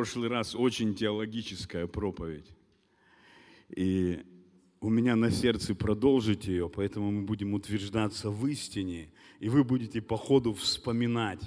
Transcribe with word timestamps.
прошлый 0.00 0.30
раз 0.30 0.54
очень 0.54 0.94
теологическая 0.94 1.86
проповедь. 1.86 2.46
И 3.76 4.18
у 4.80 4.88
меня 4.88 5.14
на 5.14 5.30
сердце 5.30 5.74
продолжить 5.74 6.46
ее, 6.46 6.70
поэтому 6.70 7.10
мы 7.10 7.22
будем 7.26 7.52
утверждаться 7.52 8.30
в 8.30 8.46
истине, 8.46 9.10
и 9.40 9.50
вы 9.50 9.62
будете 9.62 10.00
по 10.00 10.16
ходу 10.16 10.54
вспоминать. 10.54 11.42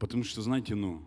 Потому 0.00 0.24
что, 0.24 0.42
знаете, 0.42 0.74
ну, 0.74 1.00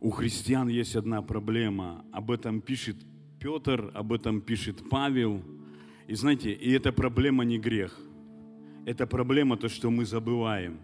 у 0.00 0.10
христиан 0.10 0.68
есть 0.68 0.94
одна 0.94 1.20
проблема. 1.20 2.04
Об 2.12 2.30
этом 2.30 2.60
пишет 2.60 2.96
Петр, 3.40 3.90
об 3.94 4.12
этом 4.12 4.42
пишет 4.42 4.88
Павел. 4.88 5.42
И 6.06 6.14
знаете, 6.14 6.52
и 6.52 6.70
эта 6.70 6.92
проблема 6.92 7.44
не 7.44 7.58
грех. 7.58 7.98
Это 8.86 9.08
проблема 9.08 9.56
то, 9.56 9.68
что 9.68 9.90
мы 9.90 10.04
забываем. 10.04 10.78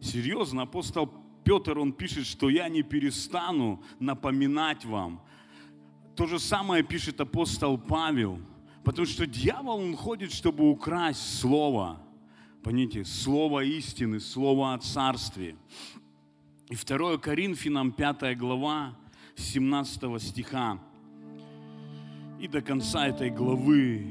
Серьезно, 0.00 0.62
апостол 0.62 1.10
Петр, 1.44 1.78
он 1.78 1.92
пишет, 1.92 2.26
что 2.26 2.48
я 2.48 2.68
не 2.68 2.82
перестану 2.82 3.82
напоминать 3.98 4.84
вам. 4.84 5.22
То 6.16 6.26
же 6.26 6.38
самое 6.38 6.82
пишет 6.82 7.20
апостол 7.20 7.78
Павел, 7.78 8.40
потому 8.84 9.06
что 9.06 9.26
дьявол, 9.26 9.78
он 9.78 9.96
ходит, 9.96 10.32
чтобы 10.32 10.68
украсть 10.68 11.38
слово. 11.38 12.00
Понимаете, 12.62 13.04
слово 13.04 13.64
истины, 13.64 14.20
слово 14.20 14.74
о 14.74 14.78
царстве. 14.78 15.56
И 16.68 16.76
2 16.76 17.18
Коринфянам 17.18 17.92
5 17.92 18.38
глава 18.38 18.96
17 19.36 20.22
стиха. 20.22 20.78
И 22.38 22.48
до 22.48 22.62
конца 22.62 23.08
этой 23.08 23.30
главы 23.30 24.06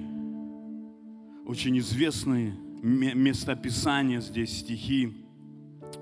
очень 1.46 1.78
известные 1.80 2.52
местописания 2.82 4.22
здесь, 4.22 4.60
стихи 4.60 5.29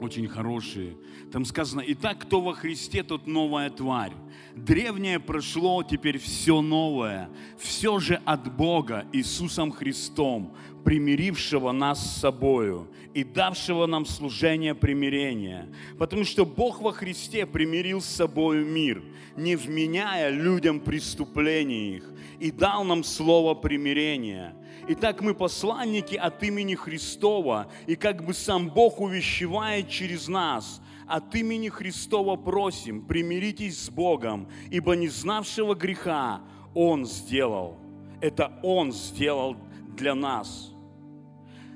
очень 0.01 0.27
хорошие. 0.27 0.97
Там 1.31 1.45
сказано, 1.45 1.83
итак, 1.85 2.19
кто 2.19 2.41
во 2.41 2.53
Христе, 2.53 3.03
тот 3.03 3.27
новая 3.27 3.69
тварь. 3.69 4.13
Древнее 4.57 5.19
прошло, 5.19 5.83
теперь 5.83 6.17
все 6.17 6.61
новое. 6.61 7.29
Все 7.59 7.99
же 7.99 8.19
от 8.25 8.53
Бога, 8.55 9.05
Иисусом 9.13 9.71
Христом, 9.71 10.55
примирившего 10.83 11.71
нас 11.71 12.03
с 12.03 12.21
собою 12.21 12.89
и 13.13 13.23
давшего 13.23 13.85
нам 13.85 14.05
служение 14.05 14.73
примирения. 14.73 15.69
Потому 15.99 16.23
что 16.23 16.45
Бог 16.45 16.81
во 16.81 16.91
Христе 16.91 17.45
примирил 17.45 18.01
с 18.01 18.05
собою 18.05 18.65
мир, 18.65 19.03
не 19.35 19.55
вменяя 19.55 20.29
людям 20.29 20.79
преступления 20.79 21.97
их, 21.97 22.11
и 22.39 22.51
дал 22.51 22.83
нам 22.83 23.03
слово 23.03 23.53
примирения– 23.53 24.55
Итак, 24.89 25.19
мы 25.19 25.33
посланники 25.33 26.15
от 26.15 26.41
имени 26.43 26.73
Христова, 26.75 27.69
и 27.87 27.97
как 27.97 28.23
бы 28.23 28.33
сам 28.33 28.69
Бог 28.69 29.01
увещевает 29.01 29.89
через 29.89 30.29
нас, 30.29 30.81
от 31.07 31.33
имени 31.35 31.69
Христова 31.69 32.35
просим, 32.35 33.05
примиритесь 33.05 33.85
с 33.85 33.89
Богом, 33.89 34.49
ибо 34.69 34.95
не 34.95 35.07
знавшего 35.07 35.73
греха 35.73 36.41
Он 36.73 37.05
сделал. 37.05 37.77
Это 38.21 38.51
Он 38.63 38.91
сделал 38.91 39.55
для 39.95 40.15
нас 40.15 40.73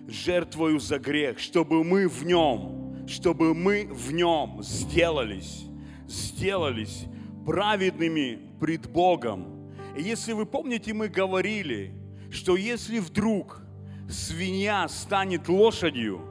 жертвою 0.07 0.79
за 0.79 0.99
грех, 0.99 1.39
чтобы 1.39 1.83
мы 1.83 2.07
в 2.07 2.25
нем, 2.25 3.05
чтобы 3.07 3.53
мы 3.53 3.87
в 3.91 4.11
нем 4.11 4.61
сделались, 4.61 5.65
сделались 6.07 7.05
праведными 7.45 8.39
пред 8.59 8.91
Богом. 8.91 9.71
И 9.95 10.01
если 10.01 10.33
вы 10.33 10.45
помните, 10.45 10.93
мы 10.93 11.07
говорили, 11.07 11.93
что 12.29 12.55
если 12.55 12.99
вдруг 12.99 13.61
свинья 14.09 14.87
станет 14.87 15.47
лошадью, 15.47 16.21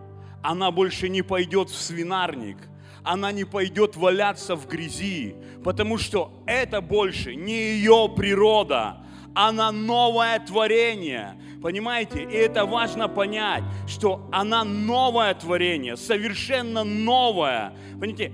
она 0.42 0.70
больше 0.70 1.08
не 1.08 1.22
пойдет 1.22 1.68
в 1.68 1.76
свинарник, 1.76 2.56
она 3.04 3.32
не 3.32 3.44
пойдет 3.44 3.96
валяться 3.96 4.56
в 4.56 4.66
грязи, 4.66 5.34
потому 5.64 5.98
что 5.98 6.32
это 6.46 6.80
больше 6.80 7.34
не 7.34 7.54
ее 7.54 8.12
природа, 8.14 8.98
она 9.34 9.70
новое 9.72 10.38
творение. 10.40 11.36
Понимаете? 11.62 12.22
И 12.22 12.34
это 12.34 12.64
важно 12.64 13.08
понять, 13.08 13.62
что 13.86 14.28
она 14.32 14.64
новое 14.64 15.34
творение, 15.34 15.96
совершенно 15.96 16.84
новое. 16.84 17.72
Понимаете? 17.92 18.32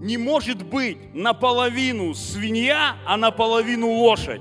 Не 0.00 0.16
может 0.16 0.62
быть 0.64 1.14
наполовину 1.14 2.14
свинья, 2.14 2.96
а 3.06 3.18
наполовину 3.18 3.90
лошадь. 3.90 4.40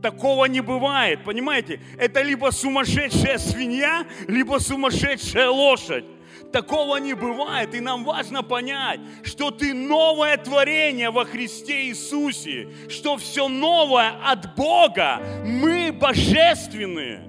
Такого 0.00 0.46
не 0.46 0.60
бывает, 0.60 1.24
понимаете? 1.24 1.80
Это 1.98 2.22
либо 2.22 2.50
сумасшедшая 2.50 3.38
свинья, 3.38 4.06
либо 4.26 4.58
сумасшедшая 4.58 5.50
лошадь. 5.50 6.04
Такого 6.52 6.96
не 6.96 7.14
бывает, 7.14 7.74
и 7.74 7.80
нам 7.80 8.04
важно 8.04 8.42
понять, 8.42 9.00
что 9.22 9.50
ты 9.50 9.74
новое 9.74 10.36
творение 10.36 11.10
во 11.10 11.24
Христе 11.24 11.88
Иисусе, 11.88 12.68
что 12.88 13.16
все 13.16 13.48
новое 13.48 14.12
от 14.24 14.54
Бога, 14.54 15.20
мы 15.44 15.92
божественные. 15.92 17.28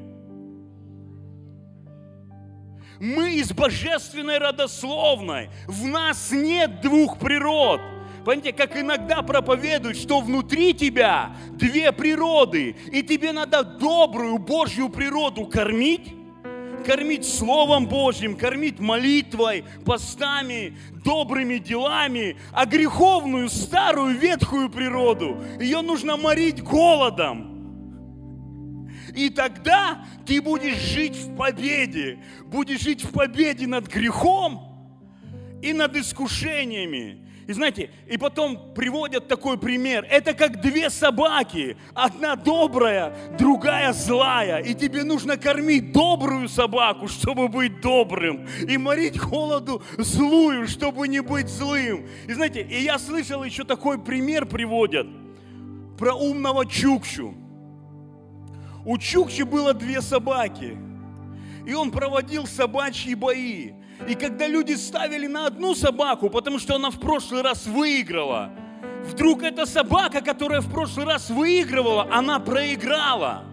Мы 2.99 3.35
из 3.35 3.51
божественной 3.51 4.38
родословной. 4.38 5.49
В 5.67 5.85
нас 5.85 6.31
нет 6.31 6.81
двух 6.81 7.19
природ– 7.19 7.81
Понимаете, 8.25 8.53
как 8.53 8.75
иногда 8.75 9.21
проповедуют, 9.21 9.97
что 9.97 10.19
внутри 10.19 10.73
тебя 10.73 11.35
две 11.51 11.91
природы, 11.91 12.75
и 12.91 13.03
тебе 13.03 13.31
надо 13.31 13.63
добрую 13.63 14.39
Божью 14.39 14.89
природу 14.89 15.45
кормить, 15.45 16.11
кормить 16.85 17.28
Словом 17.28 17.88
Божьим, 17.88 18.38
кормить 18.38 18.79
молитвой, 18.79 19.66
постами, 19.85 20.78
добрыми 21.03 21.57
делами, 21.57 22.38
а 22.51 22.66
греховную, 22.66 23.50
старую, 23.50 24.18
ветхую 24.18 24.69
природу, 24.69 25.41
ее 25.59 25.81
нужно 25.81 26.16
морить 26.18 26.63
голодом. 26.63 27.56
И 29.16 29.29
тогда 29.29 30.06
ты 30.25 30.41
будешь 30.41 30.78
жить 30.78 31.16
в 31.16 31.35
победе, 31.35 32.19
будешь 32.45 32.81
жить 32.81 33.03
в 33.03 33.12
победе 33.12 33.66
над 33.66 33.88
грехом 33.88 34.62
и 35.62 35.74
над 35.74 35.95
искушениями. 35.95 37.25
И 37.47 37.53
знаете, 37.53 37.91
и 38.07 38.17
потом 38.17 38.73
приводят 38.73 39.28
такой 39.28 39.59
пример. 39.59 40.06
Это 40.09 40.33
как 40.33 40.61
две 40.61 40.89
собаки. 40.89 41.78
Одна 41.94 42.35
добрая, 42.35 43.16
другая 43.38 43.94
злая. 43.94 44.63
И 44.63 44.73
тебе 44.73 45.03
нужно 45.03 45.38
кормить 45.38 45.91
добрую 45.91 46.50
собаку, 46.50 47.07
чтобы 47.07 47.47
быть 47.47 47.81
добрым. 47.81 48.47
И 48.67 48.78
морить 48.78 49.19
холоду 49.19 49.83
злую, 50.00 50.67
чтобы 50.67 51.07
не 51.07 51.22
быть 51.22 51.47
злым. 51.47 52.07
И 52.28 52.33
знаете, 52.33 52.61
и 52.63 52.81
я 52.81 52.97
слышал 52.97 53.44
еще 53.44 53.63
такой 53.63 54.00
пример 54.00 54.47
приводят. 54.47 55.07
Про 56.00 56.16
умного 56.16 56.66
Чукчу. 56.66 57.35
У 58.85 58.97
Чукчи 58.97 59.44
было 59.44 59.75
две 59.75 60.01
собаки. 60.01 60.77
И 61.67 61.73
он 61.75 61.91
проводил 61.91 62.47
собачьи 62.47 63.13
бои. 63.13 63.73
И 64.07 64.13
когда 64.13 64.47
люди 64.47 64.73
ставили 64.73 65.25
на 65.25 65.47
одну 65.47 65.73
собаку, 65.73 66.29
потому 66.29 66.59
что 66.59 66.75
она 66.75 66.91
в 66.91 66.99
прошлый 66.99 67.41
раз 67.41 67.66
выиграла, 67.66 68.51
вдруг 69.03 69.43
эта 69.43 69.66
собака, 69.66 70.21
которая 70.21 70.61
в 70.61 70.71
прошлый 70.71 71.05
раз 71.05 71.29
выигрывала, 71.29 72.07
она 72.11 72.39
проиграла. 72.39 73.44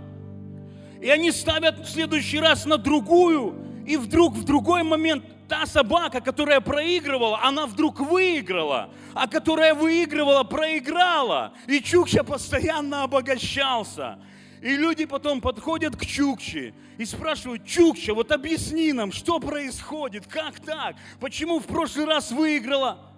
И 1.00 1.08
они 1.08 1.32
ставят 1.32 1.78
в 1.80 1.90
следующий 1.90 2.38
раз 2.38 2.66
на 2.66 2.76
другую, 2.76 3.54
и 3.86 3.96
вдруг 3.96 4.34
в 4.34 4.44
другой 4.44 4.82
момент 4.82 5.24
та 5.48 5.66
собака, 5.66 6.20
которая 6.20 6.60
проигрывала, 6.60 7.40
она 7.42 7.66
вдруг 7.66 8.00
выиграла, 8.00 8.90
а 9.14 9.26
которая 9.28 9.74
выигрывала, 9.74 10.44
проиграла. 10.44 11.52
И 11.66 11.80
Чукча 11.80 12.24
постоянно 12.24 13.02
обогащался. 13.04 14.18
И 14.62 14.76
люди 14.76 15.06
потом 15.06 15.40
подходят 15.40 15.96
к 15.96 16.06
Чукче 16.06 16.72
и 16.96 17.04
спрашивают, 17.04 17.66
Чукча, 17.66 18.14
вот 18.14 18.30
объясни 18.30 18.92
нам, 18.92 19.10
что 19.10 19.40
происходит, 19.40 20.28
как 20.28 20.60
так, 20.60 20.94
почему 21.18 21.58
в 21.58 21.66
прошлый 21.66 22.06
раз 22.06 22.30
выиграла 22.30 23.12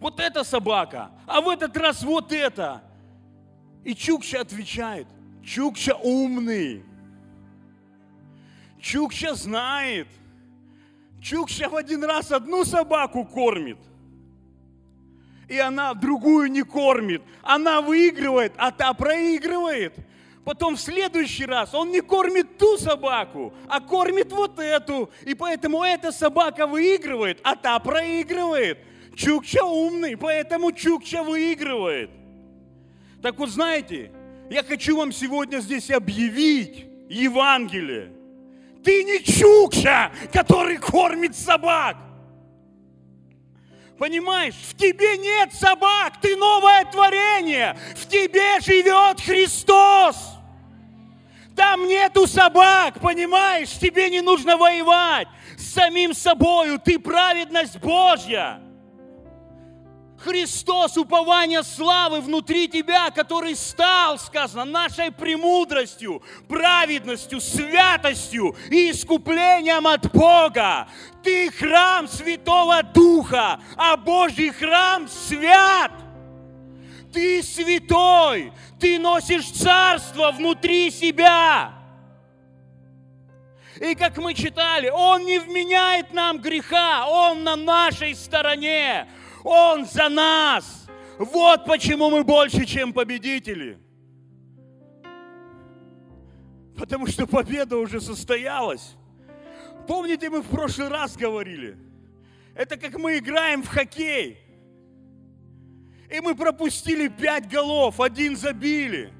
вот 0.00 0.18
эта 0.18 0.42
собака, 0.42 1.12
а 1.28 1.42
в 1.42 1.48
этот 1.48 1.76
раз 1.76 2.02
вот 2.02 2.32
это. 2.32 2.82
И 3.84 3.94
Чукча 3.94 4.40
отвечает, 4.40 5.06
Чукча 5.44 5.94
умный, 5.94 6.84
Чукча 8.80 9.36
знает, 9.36 10.08
Чукча 11.22 11.68
в 11.68 11.76
один 11.76 12.02
раз 12.02 12.32
одну 12.32 12.64
собаку 12.64 13.24
кормит, 13.24 13.78
и 15.46 15.56
она 15.56 15.94
другую 15.94 16.50
не 16.50 16.62
кормит. 16.62 17.22
Она 17.42 17.80
выигрывает, 17.80 18.54
а 18.56 18.72
та 18.72 18.92
проигрывает– 18.92 19.94
Потом 20.44 20.76
в 20.76 20.80
следующий 20.80 21.44
раз 21.44 21.74
он 21.74 21.90
не 21.90 22.00
кормит 22.00 22.56
ту 22.56 22.78
собаку, 22.78 23.52
а 23.68 23.80
кормит 23.80 24.32
вот 24.32 24.58
эту. 24.58 25.10
И 25.26 25.34
поэтому 25.34 25.82
эта 25.82 26.12
собака 26.12 26.66
выигрывает, 26.66 27.40
а 27.42 27.56
та 27.56 27.78
проигрывает. 27.78 28.78
Чукча 29.14 29.64
умный, 29.64 30.16
поэтому 30.16 30.72
Чукча 30.72 31.22
выигрывает. 31.22 32.10
Так 33.22 33.38
вот 33.38 33.50
знаете, 33.50 34.10
я 34.50 34.62
хочу 34.62 34.96
вам 34.96 35.12
сегодня 35.12 35.58
здесь 35.58 35.90
объявить 35.90 36.86
Евангелие. 37.10 38.12
Ты 38.82 39.04
не 39.04 39.22
Чукча, 39.22 40.10
который 40.32 40.78
кормит 40.78 41.36
собак. 41.36 41.96
Понимаешь, 44.00 44.54
в 44.54 44.74
тебе 44.78 45.18
нет 45.18 45.52
собак, 45.52 46.14
ты 46.22 46.34
новое 46.34 46.86
творение, 46.86 47.76
в 47.94 48.08
тебе 48.08 48.58
живет 48.60 49.20
Христос. 49.20 50.16
Там 51.54 51.86
нету 51.86 52.26
собак, 52.26 52.98
понимаешь, 52.98 53.68
тебе 53.78 54.08
не 54.08 54.22
нужно 54.22 54.56
воевать 54.56 55.28
с 55.58 55.74
самим 55.74 56.14
собою, 56.14 56.78
ты 56.82 56.98
праведность 56.98 57.76
Божья. 57.76 58.62
Христос, 60.22 60.98
упование 60.98 61.62
славы 61.62 62.20
внутри 62.20 62.68
тебя, 62.68 63.10
который 63.10 63.56
стал, 63.56 64.18
сказано, 64.18 64.66
нашей 64.66 65.10
премудростью, 65.10 66.22
праведностью, 66.46 67.40
святостью 67.40 68.54
и 68.70 68.90
искуплением 68.90 69.86
от 69.86 70.12
Бога. 70.12 70.88
Ты 71.22 71.50
храм 71.50 72.06
Святого 72.06 72.82
Духа, 72.82 73.60
а 73.76 73.96
Божий 73.96 74.50
храм 74.50 75.08
свят. 75.08 75.92
Ты 77.14 77.42
святой, 77.42 78.52
ты 78.78 78.98
носишь 78.98 79.50
царство 79.50 80.32
внутри 80.32 80.90
себя. 80.90 81.72
И 83.80 83.94
как 83.94 84.18
мы 84.18 84.34
читали, 84.34 84.90
Он 84.90 85.24
не 85.24 85.38
вменяет 85.38 86.12
нам 86.12 86.38
греха, 86.38 87.06
Он 87.06 87.42
на 87.42 87.56
нашей 87.56 88.14
стороне. 88.14 89.08
Он 89.44 89.86
за 89.86 90.08
нас. 90.08 90.86
Вот 91.18 91.64
почему 91.64 92.10
мы 92.10 92.24
больше, 92.24 92.64
чем 92.64 92.92
победители. 92.92 93.78
Потому 96.76 97.06
что 97.06 97.26
победа 97.26 97.76
уже 97.76 98.00
состоялась. 98.00 98.96
Помните, 99.86 100.30
мы 100.30 100.40
в 100.42 100.48
прошлый 100.48 100.88
раз 100.88 101.16
говорили? 101.16 101.76
Это 102.54 102.76
как 102.76 102.98
мы 102.98 103.18
играем 103.18 103.62
в 103.62 103.68
хоккей. 103.68 104.38
И 106.10 106.20
мы 106.20 106.34
пропустили 106.34 107.08
пять 107.08 107.48
голов, 107.48 108.00
один 108.00 108.36
забили. 108.36 109.12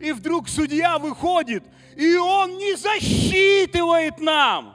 И 0.00 0.12
вдруг 0.12 0.48
судья 0.48 0.98
выходит, 0.98 1.64
и 1.96 2.16
он 2.16 2.58
не 2.58 2.76
засчитывает 2.76 4.18
нам 4.18 4.73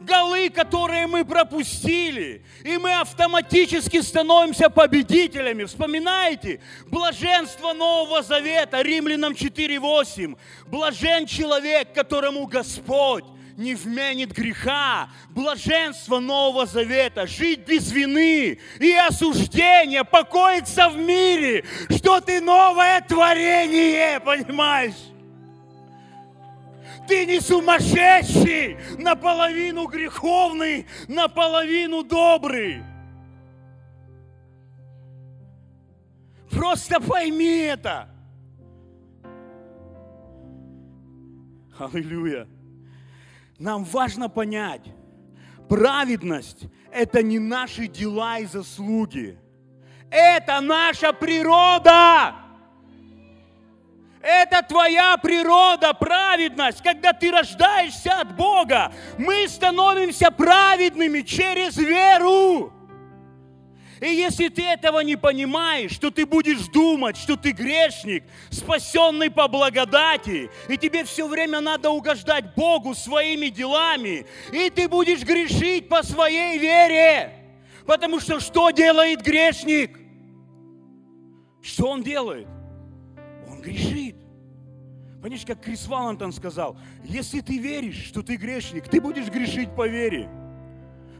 голы, 0.00 0.50
которые 0.50 1.06
мы 1.06 1.24
пропустили, 1.24 2.42
и 2.64 2.76
мы 2.78 2.92
автоматически 3.00 4.00
становимся 4.00 4.70
победителями. 4.70 5.64
Вспоминаете? 5.64 6.60
Блаженство 6.86 7.72
Нового 7.72 8.22
Завета, 8.22 8.82
Римлянам 8.82 9.32
4.8. 9.32 10.36
Блажен 10.66 11.26
человек, 11.26 11.92
которому 11.92 12.46
Господь 12.46 13.24
не 13.56 13.74
вменит 13.74 14.32
греха, 14.32 15.08
блаженство 15.30 16.18
Нового 16.18 16.66
Завета, 16.66 17.26
жить 17.26 17.60
без 17.60 17.90
вины 17.90 18.58
и 18.78 18.92
осуждения, 18.92 20.04
покоиться 20.04 20.88
в 20.88 20.96
мире, 20.96 21.64
что 21.90 22.20
ты 22.20 22.40
новое 22.40 23.00
творение, 23.00 24.20
понимаешь? 24.20 25.15
Ты 27.06 27.26
не 27.26 27.40
сумасшедший, 27.40 28.76
наполовину 28.98 29.86
греховный, 29.86 30.86
наполовину 31.08 32.02
добрый. 32.02 32.82
Просто 36.50 37.00
пойми 37.00 37.58
это. 37.58 38.08
Аллилуйя. 41.78 42.48
Нам 43.58 43.84
важно 43.84 44.28
понять, 44.28 44.82
праведность– 45.68 46.66
это 46.92 47.22
не 47.22 47.38
наши 47.38 47.86
дела 47.86 48.38
и 48.38 48.46
заслуги. 48.46 49.38
Это 50.10 50.60
наша 50.60 51.12
природа. 51.12 52.45
Это 54.26 54.60
твоя 54.62 55.16
природа, 55.18 55.94
праведность. 55.94 56.82
Когда 56.82 57.12
ты 57.12 57.30
рождаешься 57.30 58.20
от 58.20 58.34
Бога, 58.34 58.92
мы 59.18 59.46
становимся 59.46 60.32
праведными 60.32 61.20
через 61.20 61.76
веру. 61.76 62.72
И 64.00 64.08
если 64.08 64.48
ты 64.48 64.64
этого 64.64 64.98
не 65.00 65.14
понимаешь, 65.14 65.96
то 65.98 66.10
ты 66.10 66.26
будешь 66.26 66.66
думать, 66.66 67.16
что 67.16 67.36
ты 67.36 67.52
грешник, 67.52 68.24
спасенный 68.50 69.30
по 69.30 69.46
благодати, 69.46 70.50
и 70.68 70.76
тебе 70.76 71.04
все 71.04 71.28
время 71.28 71.60
надо 71.60 71.90
угождать 71.90 72.52
Богу 72.56 72.96
своими 72.96 73.46
делами, 73.46 74.26
и 74.52 74.70
ты 74.70 74.88
будешь 74.88 75.22
грешить 75.22 75.88
по 75.88 76.02
своей 76.02 76.58
вере. 76.58 77.32
Потому 77.86 78.18
что 78.18 78.40
что 78.40 78.70
делает 78.72 79.22
грешник? 79.22 80.00
Что 81.62 81.90
он 81.90 82.02
делает? 82.02 82.55
Грешит. 83.66 84.16
Понимаешь, 85.22 85.44
как 85.44 85.60
Крис 85.60 85.86
Валантон 85.88 86.32
сказал, 86.32 86.78
если 87.04 87.40
ты 87.40 87.58
веришь, 87.58 88.04
что 88.04 88.22
ты 88.22 88.36
грешник, 88.36 88.88
ты 88.88 89.00
будешь 89.00 89.28
грешить 89.28 89.74
по 89.74 89.88
вере. 89.88 90.28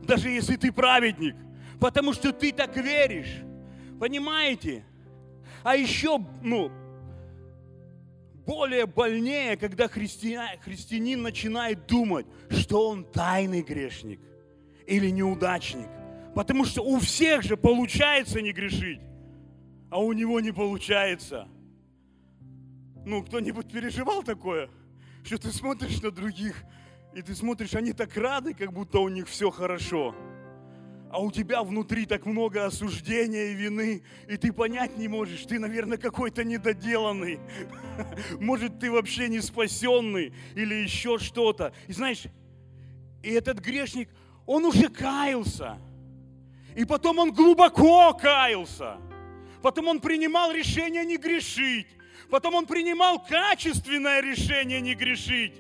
Даже 0.03 0.31
если 0.31 0.57
ты 0.57 0.71
праведник 0.71 1.35
потому 1.79 2.13
что 2.13 2.33
ты 2.33 2.53
так 2.53 2.77
веришь. 2.77 3.43
Понимаете? 3.99 4.85
А 5.63 5.77
еще, 5.77 6.19
ну, 6.43 6.71
более 8.47 8.87
больнее, 8.87 9.57
когда 9.57 9.89
христианин, 9.89 10.61
христианин 10.61 11.23
начинает 11.23 11.87
думать, 11.87 12.27
что 12.51 12.89
он 12.89 13.05
тайный 13.05 13.63
грешник 13.63 14.21
или 14.87 15.11
неудачник. 15.11 15.89
Потому 16.35 16.65
что 16.65 16.83
у 16.83 16.99
всех 16.99 17.43
же 17.43 17.57
получается 17.57 18.41
не 18.41 18.53
грешить, 18.53 19.01
а 19.91 20.01
у 20.01 20.13
него 20.13 20.39
не 20.41 20.53
получается. 20.53 21.49
Ну, 23.07 23.23
кто-нибудь 23.23 23.73
переживал 23.73 24.23
такое, 24.23 24.69
что 25.25 25.39
ты 25.39 25.51
смотришь 25.53 26.03
на 26.03 26.11
других, 26.11 26.63
и 27.15 27.23
ты 27.23 27.35
смотришь, 27.35 27.75
они 27.75 27.95
так 27.95 28.15
рады, 28.17 28.53
как 28.53 28.75
будто 28.75 28.99
у 28.99 29.09
них 29.09 29.29
все 29.29 29.51
хорошо 29.51 30.15
а 31.11 31.19
у 31.19 31.31
тебя 31.31 31.63
внутри 31.63 32.05
так 32.05 32.27
много 32.27 32.67
осуждения 32.67 33.47
и 33.47 33.55
вины, 33.55 34.03
и 34.29 34.37
ты 34.37 34.53
понять 34.53 34.99
не 34.99 35.09
можешь, 35.09 35.47
ты, 35.47 35.59
наверное, 35.59 35.99
какой-то 35.99 36.45
недоделанный. 36.45 37.41
Может, 38.41 38.81
ты 38.81 38.91
вообще 38.91 39.29
не 39.29 39.41
спасенный 39.41 40.35
или 40.55 40.75
еще 40.75 41.19
что-то. 41.19 41.73
И 41.87 41.93
знаешь, 41.93 42.25
и 43.23 43.31
этот 43.31 43.61
грешник, 43.61 44.11
он 44.45 44.67
уже 44.67 44.89
каялся. 44.89 45.79
И 46.75 46.85
потом 46.85 47.19
он 47.19 47.33
глубоко 47.33 48.13
каялся. 48.13 48.99
Потом 49.63 49.89
он 49.89 50.01
принимал 50.01 50.53
решение 50.53 51.05
не 51.07 51.17
грешить. 51.17 51.87
Потом 52.31 52.55
он 52.55 52.67
принимал 52.67 53.25
качественное 53.25 54.21
решение 54.21 54.81
не 54.81 54.95
грешить. 54.95 55.55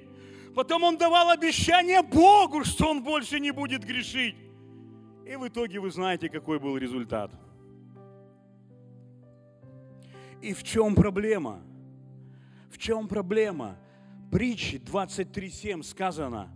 Потом 0.55 0.85
он 0.85 0.97
давал 0.97 1.31
обещание 1.31 2.03
Богу, 2.03 2.65
что 2.65 2.91
он 2.91 3.03
больше 3.03 3.39
не 3.39 3.51
будет 3.51 3.85
грешить. 3.85 4.37
И 5.27 5.37
в 5.37 5.47
итоге 5.47 5.81
вы 5.81 5.91
знаете, 5.91 6.29
какой 6.29 6.59
был 6.59 6.77
результат. 6.77 7.31
И 10.41 10.55
в 10.55 10.63
чем 10.63 10.95
проблема? 10.95 11.63
В 12.71 12.79
чем 12.79 13.09
проблема? 13.09 13.79
Притчи 14.31 14.77
23.7 14.77 15.83
сказано, 15.83 16.51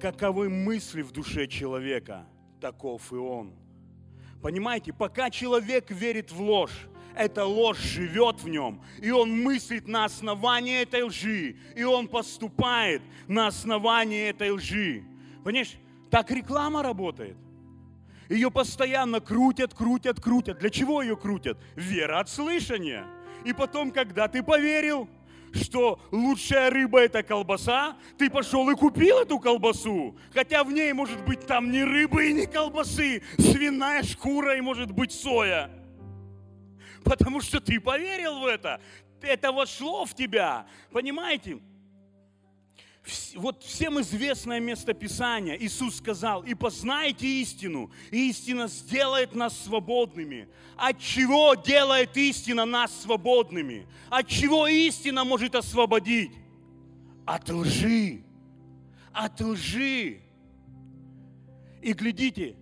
каковы 0.00 0.48
мысли 0.48 1.02
в 1.02 1.12
душе 1.12 1.46
человека, 1.46 2.26
таков 2.60 3.12
и 3.12 3.16
он. 3.16 3.54
Понимаете, 4.42 4.92
пока 4.92 5.30
человек 5.30 5.90
верит 5.90 6.32
в 6.32 6.40
ложь, 6.40 6.88
эта 7.16 7.44
ложь 7.44 7.80
живет 7.80 8.42
в 8.42 8.48
нем, 8.48 8.82
и 9.00 9.10
он 9.10 9.42
мыслит 9.42 9.88
на 9.88 10.04
основании 10.04 10.82
этой 10.82 11.02
лжи, 11.02 11.56
и 11.76 11.84
он 11.84 12.08
поступает 12.08 13.02
на 13.28 13.46
основании 13.46 14.28
этой 14.28 14.50
лжи. 14.50 15.04
Понимаешь, 15.44 15.74
так 16.10 16.30
реклама 16.30 16.82
работает– 16.82 17.36
ее 18.32 18.50
постоянно 18.50 19.20
крутят, 19.20 19.74
крутят, 19.74 20.18
крутят. 20.18 20.58
Для 20.58 20.70
чего 20.70 21.02
ее 21.02 21.16
крутят? 21.16 21.58
Вера 21.76 22.20
от 22.20 22.30
слышания. 22.30 23.04
И 23.44 23.52
потом, 23.52 23.90
когда 23.90 24.26
ты 24.26 24.42
поверил, 24.42 25.06
что 25.52 26.00
лучшая 26.10 26.70
рыба 26.70 27.00
это 27.00 27.22
колбаса, 27.22 27.96
ты 28.16 28.30
пошел 28.30 28.70
и 28.70 28.74
купил 28.74 29.18
эту 29.18 29.38
колбасу. 29.38 30.16
Хотя 30.32 30.64
в 30.64 30.72
ней 30.72 30.94
может 30.94 31.22
быть 31.26 31.46
там 31.46 31.70
ни 31.70 31.80
рыбы 31.80 32.30
и 32.30 32.32
ни 32.32 32.46
колбасы, 32.46 33.22
свиная 33.36 34.02
шкура 34.02 34.56
и 34.56 34.62
может 34.62 34.92
быть 34.92 35.12
соя. 35.12 35.70
Потому 37.04 37.40
что 37.40 37.60
ты 37.60 37.80
поверил 37.80 38.40
в 38.40 38.46
это. 38.46 38.80
Это 39.20 39.52
вошло 39.52 40.04
в 40.04 40.14
тебя. 40.14 40.66
Понимаете? 40.90 41.60
вот 43.34 43.62
всем 43.62 44.00
известное 44.00 44.60
местописание. 44.60 45.62
Иисус 45.62 45.96
сказал, 45.96 46.42
и 46.42 46.54
познайте 46.54 47.26
истину, 47.26 47.90
и 48.10 48.30
истина 48.30 48.68
сделает 48.68 49.34
нас 49.34 49.58
свободными. 49.58 50.48
От 50.76 51.00
чего 51.00 51.54
делает 51.54 52.16
истина 52.16 52.64
нас 52.64 53.02
свободными? 53.02 53.86
От 54.08 54.28
чего 54.28 54.66
истина 54.68 55.24
может 55.24 55.54
освободить? 55.54 56.30
От 57.26 57.48
лжи. 57.50 58.22
От 59.12 59.40
лжи. 59.40 60.20
И 61.82 61.92
глядите, 61.92 62.54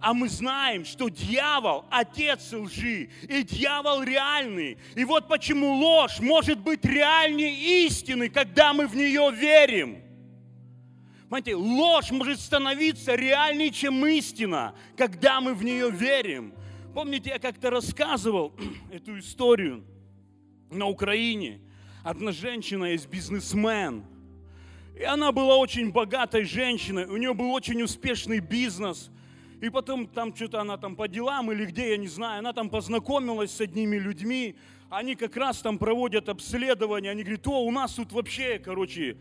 А 0.00 0.14
мы 0.14 0.28
знаем, 0.28 0.84
что 0.84 1.08
дьявол– 1.08 1.84
отец 1.90 2.52
лжи, 2.52 3.10
и 3.22 3.42
дьявол 3.42 4.04
реальный. 4.04 4.78
И 4.94 5.04
вот 5.04 5.26
почему 5.26 5.74
ложь 5.74 6.20
может 6.20 6.60
быть 6.60 6.84
реальнее 6.84 7.86
истины, 7.86 8.28
когда 8.28 8.72
мы 8.72 8.86
в 8.86 8.94
нее 8.94 9.32
верим. 9.32 9.98
Понимаете, 11.28 11.56
ложь 11.56 12.12
может 12.12 12.38
становиться 12.38 13.16
реальнее, 13.16 13.70
чем 13.70 14.06
истина, 14.06 14.72
когда 14.96 15.40
мы 15.40 15.52
в 15.52 15.64
нее 15.64 15.90
верим. 15.90 16.54
Помните, 16.94 17.30
я 17.30 17.40
как-то 17.40 17.68
рассказывал 17.68 18.54
эту 18.92 19.18
историю 19.18 19.84
на 20.70 20.86
Украине. 20.86 21.60
Одна 22.04 22.30
женщина 22.30 22.84
есть 22.84 23.08
бизнесмен. 23.08 24.04
И 24.96 25.02
она 25.02 25.32
была 25.32 25.56
очень 25.56 25.90
богатой 25.90 26.44
женщиной. 26.44 27.06
У 27.06 27.16
нее 27.16 27.34
был 27.34 27.50
очень 27.50 27.82
успешный 27.82 28.38
бизнес– 28.38 29.10
и 29.60 29.68
потом 29.70 30.06
там 30.06 30.34
что-то 30.34 30.60
она 30.60 30.76
там 30.76 30.96
по 30.96 31.08
делам 31.08 31.50
или 31.52 31.64
где, 31.64 31.90
я 31.90 31.96
не 31.96 32.08
знаю, 32.08 32.40
она 32.40 32.52
там 32.52 32.70
познакомилась 32.70 33.50
с 33.50 33.60
одними 33.60 33.96
людьми, 33.96 34.56
они 34.90 35.14
как 35.14 35.36
раз 35.36 35.58
там 35.58 35.78
проводят 35.78 36.28
обследование, 36.28 37.10
они 37.10 37.22
говорят, 37.22 37.46
о, 37.46 37.64
у 37.64 37.70
нас 37.70 37.94
тут 37.94 38.12
вообще, 38.12 38.58
короче, 38.58 39.16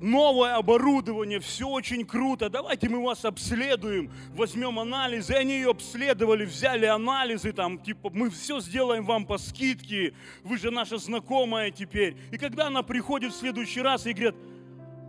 новое 0.00 0.54
оборудование, 0.54 1.40
все 1.40 1.68
очень 1.68 2.06
круто, 2.06 2.48
давайте 2.48 2.88
мы 2.88 3.02
вас 3.02 3.24
обследуем, 3.24 4.10
возьмем 4.30 4.78
анализы. 4.78 5.32
И 5.32 5.36
они 5.36 5.54
ее 5.54 5.70
обследовали, 5.70 6.44
взяли 6.44 6.86
анализы, 6.86 7.52
там, 7.52 7.78
типа, 7.78 8.10
мы 8.12 8.30
все 8.30 8.60
сделаем 8.60 9.04
вам 9.04 9.26
по 9.26 9.38
скидке, 9.38 10.14
вы 10.42 10.58
же 10.58 10.70
наша 10.70 10.98
знакомая 10.98 11.70
теперь. 11.70 12.16
И 12.30 12.38
когда 12.38 12.68
она 12.68 12.82
приходит 12.82 13.32
в 13.32 13.36
следующий 13.36 13.82
раз 13.82 14.06
и 14.06 14.12
говорит, 14.12 14.36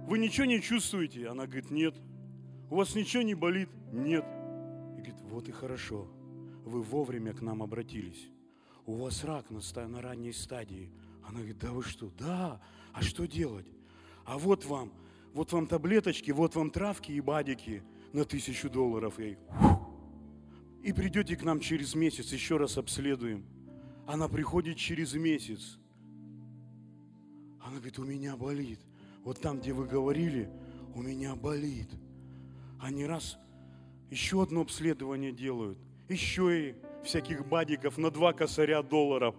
вы 0.07 0.17
ничего 0.17 0.45
не 0.45 0.61
чувствуете? 0.61 1.27
Она 1.27 1.45
говорит, 1.45 1.69
нет. 1.69 1.95
У 2.69 2.75
вас 2.75 2.95
ничего 2.95 3.23
не 3.23 3.35
болит? 3.35 3.69
Нет. 3.91 4.25
Вот 5.29 5.47
и 5.47 5.51
хорошо, 5.51 6.07
вы 6.65 6.81
вовремя 6.81 7.33
к 7.33 7.41
нам 7.41 7.61
обратились. 7.61 8.29
У 8.87 8.95
вас 8.95 9.23
рак 9.23 9.45
на, 9.51 9.61
на 9.87 10.01
ранней 10.01 10.33
стадии. 10.33 10.91
Она 11.23 11.37
говорит, 11.37 11.59
да 11.59 11.71
вы 11.71 11.83
что? 11.83 12.09
Да, 12.17 12.59
а 12.93 13.03
что 13.03 13.27
делать? 13.27 13.67
А 14.25 14.39
вот 14.39 14.65
вам, 14.65 14.91
вот 15.33 15.51
вам 15.51 15.67
таблеточки, 15.67 16.31
вот 16.31 16.55
вам 16.55 16.71
травки 16.71 17.11
и 17.11 17.21
бадики 17.21 17.83
на 18.11 18.25
тысячу 18.25 18.71
долларов. 18.71 19.19
И, 19.19 19.37
и 20.81 20.93
придете 20.93 21.35
к 21.35 21.43
нам 21.43 21.59
через 21.59 21.93
месяц, 21.93 22.33
еще 22.33 22.57
раз 22.57 22.79
обследуем. 22.79 23.45
Она 24.07 24.27
приходит 24.27 24.77
через 24.77 25.13
месяц. 25.13 25.77
Она 27.61 27.75
говорит, 27.75 27.99
у 27.99 28.03
меня 28.03 28.35
болит. 28.35 28.79
Вот 29.23 29.39
там, 29.39 29.59
где 29.59 29.73
вы 29.73 29.85
говорили, 29.85 30.49
у 30.95 31.03
меня 31.03 31.35
болит. 31.35 31.89
Они 32.79 33.05
раз 33.05 33.37
еще 34.09 34.41
одно 34.41 34.61
обследование 34.61 35.31
делают. 35.31 35.77
Еще 36.07 36.69
и 36.69 36.75
всяких 37.03 37.45
бадиков 37.45 37.97
на 37.97 38.09
два 38.11 38.33
косаря 38.33 38.81
долларов. 38.81 39.35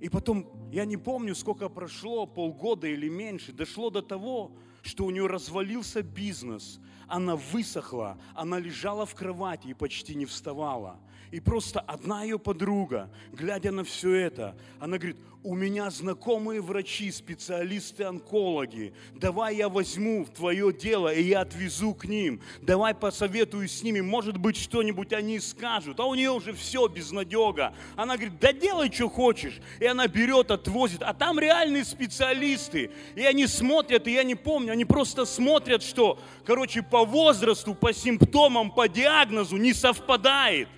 И 0.00 0.08
потом, 0.08 0.46
я 0.70 0.84
не 0.84 0.96
помню, 0.96 1.34
сколько 1.34 1.68
прошло, 1.68 2.26
полгода 2.26 2.86
или 2.86 3.08
меньше, 3.08 3.52
дошло 3.52 3.90
до 3.90 4.00
того, 4.00 4.52
что 4.82 5.04
у 5.04 5.10
нее 5.10 5.26
развалился 5.26 6.02
бизнес, 6.02 6.80
она 7.08 7.34
высохла, 7.34 8.18
она 8.34 8.58
лежала 8.58 9.06
в 9.06 9.14
кровати 9.14 9.68
и 9.68 9.74
почти 9.74 10.14
не 10.14 10.24
вставала. 10.24 11.00
И 11.30 11.40
просто 11.40 11.80
одна 11.80 12.22
ее 12.22 12.38
подруга, 12.38 13.10
глядя 13.32 13.70
на 13.70 13.84
все 13.84 14.14
это, 14.14 14.56
она 14.80 14.96
говорит, 14.96 15.18
у 15.44 15.54
меня 15.54 15.88
знакомые 15.90 16.60
врачи, 16.60 17.10
специалисты-онкологи, 17.12 18.92
давай 19.14 19.56
я 19.56 19.68
возьму 19.68 20.24
в 20.24 20.30
твое 20.30 20.72
дело 20.72 21.12
и 21.12 21.22
я 21.22 21.42
отвезу 21.42 21.94
к 21.94 22.06
ним, 22.06 22.40
давай 22.60 22.94
посоветую 22.94 23.68
с 23.68 23.82
ними, 23.82 24.00
может 24.00 24.36
быть 24.36 24.56
что-нибудь 24.56 25.12
они 25.12 25.38
скажут, 25.38 26.00
а 26.00 26.06
у 26.06 26.14
нее 26.14 26.30
уже 26.30 26.52
все 26.52 26.88
безнадега. 26.88 27.72
Она 27.94 28.16
говорит, 28.16 28.40
да 28.40 28.52
делай, 28.52 28.90
что 28.92 29.08
хочешь. 29.08 29.60
И 29.80 29.86
она 29.86 30.08
берет, 30.08 30.50
отвозит, 30.50 31.02
а 31.02 31.14
там 31.14 31.38
реальные 31.38 31.84
специалисты, 31.84 32.90
и 33.14 33.22
они 33.22 33.46
смотрят, 33.46 34.06
и 34.06 34.12
я 34.12 34.24
не 34.24 34.34
помню, 34.34 34.72
они 34.72 34.84
просто 34.84 35.24
смотрят, 35.24 35.82
что, 35.82 36.18
короче, 36.44 36.82
по 36.82 37.04
возрасту, 37.04 37.74
по 37.74 37.92
симптомам, 37.92 38.70
по 38.70 38.88
диагнозу 38.88 39.56
не 39.56 39.72
совпадает 39.72 40.68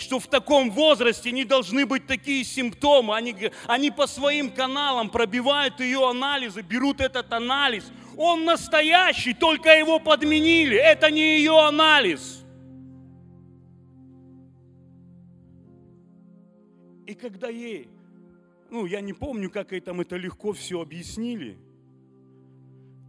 что 0.00 0.18
в 0.18 0.26
таком 0.26 0.70
возрасте 0.70 1.32
не 1.32 1.44
должны 1.44 1.86
быть 1.86 2.06
такие 2.06 2.44
симптомы. 2.44 3.16
Они, 3.16 3.34
они 3.66 3.90
по 3.90 4.06
своим 4.06 4.50
каналам 4.50 5.10
пробивают 5.10 5.80
ее 5.80 6.08
анализы, 6.08 6.62
берут 6.62 7.00
этот 7.00 7.32
анализ. 7.32 7.90
Он 8.16 8.44
настоящий, 8.44 9.34
только 9.34 9.70
его 9.70 9.98
подменили. 9.98 10.76
Это 10.76 11.10
не 11.10 11.38
ее 11.38 11.58
анализ. 11.58 12.44
И 17.06 17.14
когда 17.14 17.48
ей, 17.48 17.88
ну, 18.70 18.84
я 18.86 19.00
не 19.00 19.12
помню, 19.12 19.50
как 19.50 19.72
ей 19.72 19.80
там 19.80 20.00
это 20.00 20.16
легко 20.16 20.52
все 20.52 20.80
объяснили, 20.80 21.58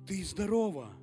ты 0.08 0.24
здорова. 0.24 0.94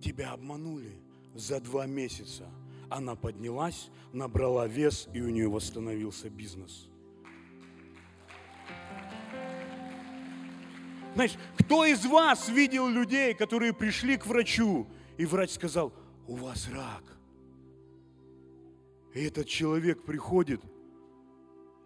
Тебя 0.00 0.32
обманули 0.32 0.92
за 1.34 1.60
два 1.60 1.86
месяца. 1.86 2.48
Она 2.88 3.16
поднялась, 3.16 3.90
набрала 4.12 4.66
вес, 4.66 5.08
и 5.12 5.20
у 5.20 5.28
нее 5.28 5.48
восстановился 5.48 6.30
бизнес. 6.30 6.88
Знаешь, 11.14 11.36
кто 11.58 11.84
из 11.84 12.04
вас 12.04 12.48
видел 12.48 12.88
людей, 12.88 13.34
которые 13.34 13.72
пришли 13.72 14.16
к 14.16 14.26
врачу, 14.26 14.86
и 15.16 15.24
врач 15.24 15.50
сказал, 15.50 15.92
у 16.28 16.36
вас 16.36 16.68
рак. 16.70 17.02
И 19.14 19.24
этот 19.24 19.46
человек 19.46 20.04
приходит, 20.04 20.60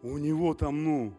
у 0.02 0.18
него 0.18 0.54
там, 0.54 0.82
ну, 0.82 1.14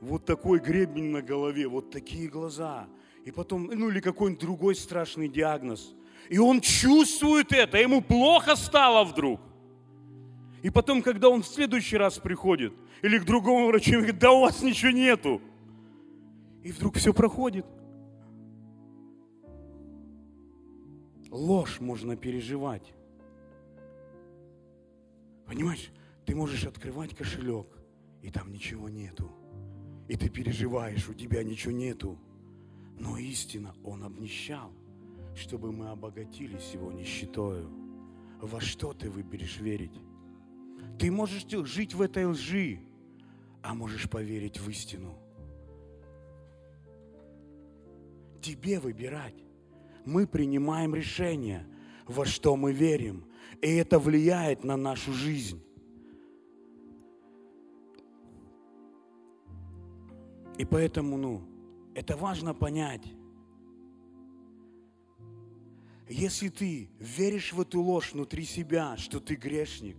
вот 0.00 0.24
такой 0.24 0.60
гребень 0.60 1.10
на 1.10 1.22
голове, 1.22 1.66
вот 1.66 1.90
такие 1.90 2.28
глаза– 2.28 2.88
и 3.26 3.32
потом, 3.32 3.64
ну 3.64 3.90
или 3.90 3.98
какой-нибудь 3.98 4.40
другой 4.40 4.76
страшный 4.76 5.28
диагноз. 5.28 5.96
И 6.28 6.38
он 6.38 6.60
чувствует 6.60 7.52
это, 7.52 7.78
ему 7.78 8.02
плохо 8.02 8.56
стало 8.56 9.04
вдруг. 9.04 9.40
И 10.62 10.70
потом, 10.70 11.02
когда 11.02 11.28
он 11.28 11.42
в 11.42 11.46
следующий 11.46 11.96
раз 11.96 12.18
приходит, 12.18 12.72
или 13.02 13.18
к 13.18 13.24
другому 13.24 13.68
врачу, 13.68 13.92
он 13.92 13.98
говорит, 13.98 14.18
да 14.18 14.32
у 14.32 14.40
вас 14.40 14.62
ничего 14.62 14.90
нету. 14.90 15.40
И 16.64 16.72
вдруг 16.72 16.96
все 16.96 17.12
проходит. 17.14 17.64
Ложь 21.30 21.80
можно 21.80 22.16
переживать. 22.16 22.94
Понимаешь, 25.46 25.92
ты 26.24 26.34
можешь 26.34 26.64
открывать 26.64 27.14
кошелек, 27.14 27.68
и 28.22 28.30
там 28.30 28.52
ничего 28.52 28.88
нету. 28.88 29.30
И 30.08 30.16
ты 30.16 30.28
переживаешь, 30.28 31.08
у 31.08 31.14
тебя 31.14 31.44
ничего 31.44 31.72
нету. 31.72 32.18
Но 32.98 33.18
истина 33.18 33.74
Он 33.84 34.02
обнищал, 34.02 34.72
чтобы 35.36 35.70
мы 35.70 35.90
обогатились 35.90 36.72
Его 36.72 36.90
нищетою. 36.90 37.70
Во 38.40 38.60
что 38.60 38.92
ты 38.92 39.10
выберешь 39.10 39.60
верить? 39.60 40.00
Ты 40.98 41.10
можешь 41.10 41.46
жить 41.46 41.94
в 41.94 42.00
этой 42.00 42.24
лжи, 42.24 42.80
а 43.62 43.74
можешь 43.74 44.08
поверить 44.08 44.58
в 44.58 44.68
истину. 44.70 45.18
Тебе 48.40 48.80
выбирать. 48.80 49.34
Мы 50.04 50.26
принимаем 50.26 50.94
решение, 50.94 51.66
во 52.06 52.24
что 52.24 52.56
мы 52.56 52.72
верим, 52.72 53.26
и 53.60 53.74
это 53.74 53.98
влияет 53.98 54.64
на 54.64 54.76
нашу 54.76 55.12
жизнь. 55.12 55.62
И 60.58 60.64
поэтому, 60.64 61.16
ну, 61.16 61.42
это 61.94 62.16
важно 62.16 62.54
понять. 62.54 63.15
Если 66.08 66.48
ты 66.48 66.88
веришь 67.00 67.52
в 67.52 67.60
эту 67.60 67.80
ложь 67.80 68.12
внутри 68.12 68.44
себя, 68.44 68.96
что 68.96 69.18
ты 69.18 69.34
грешник, 69.34 69.96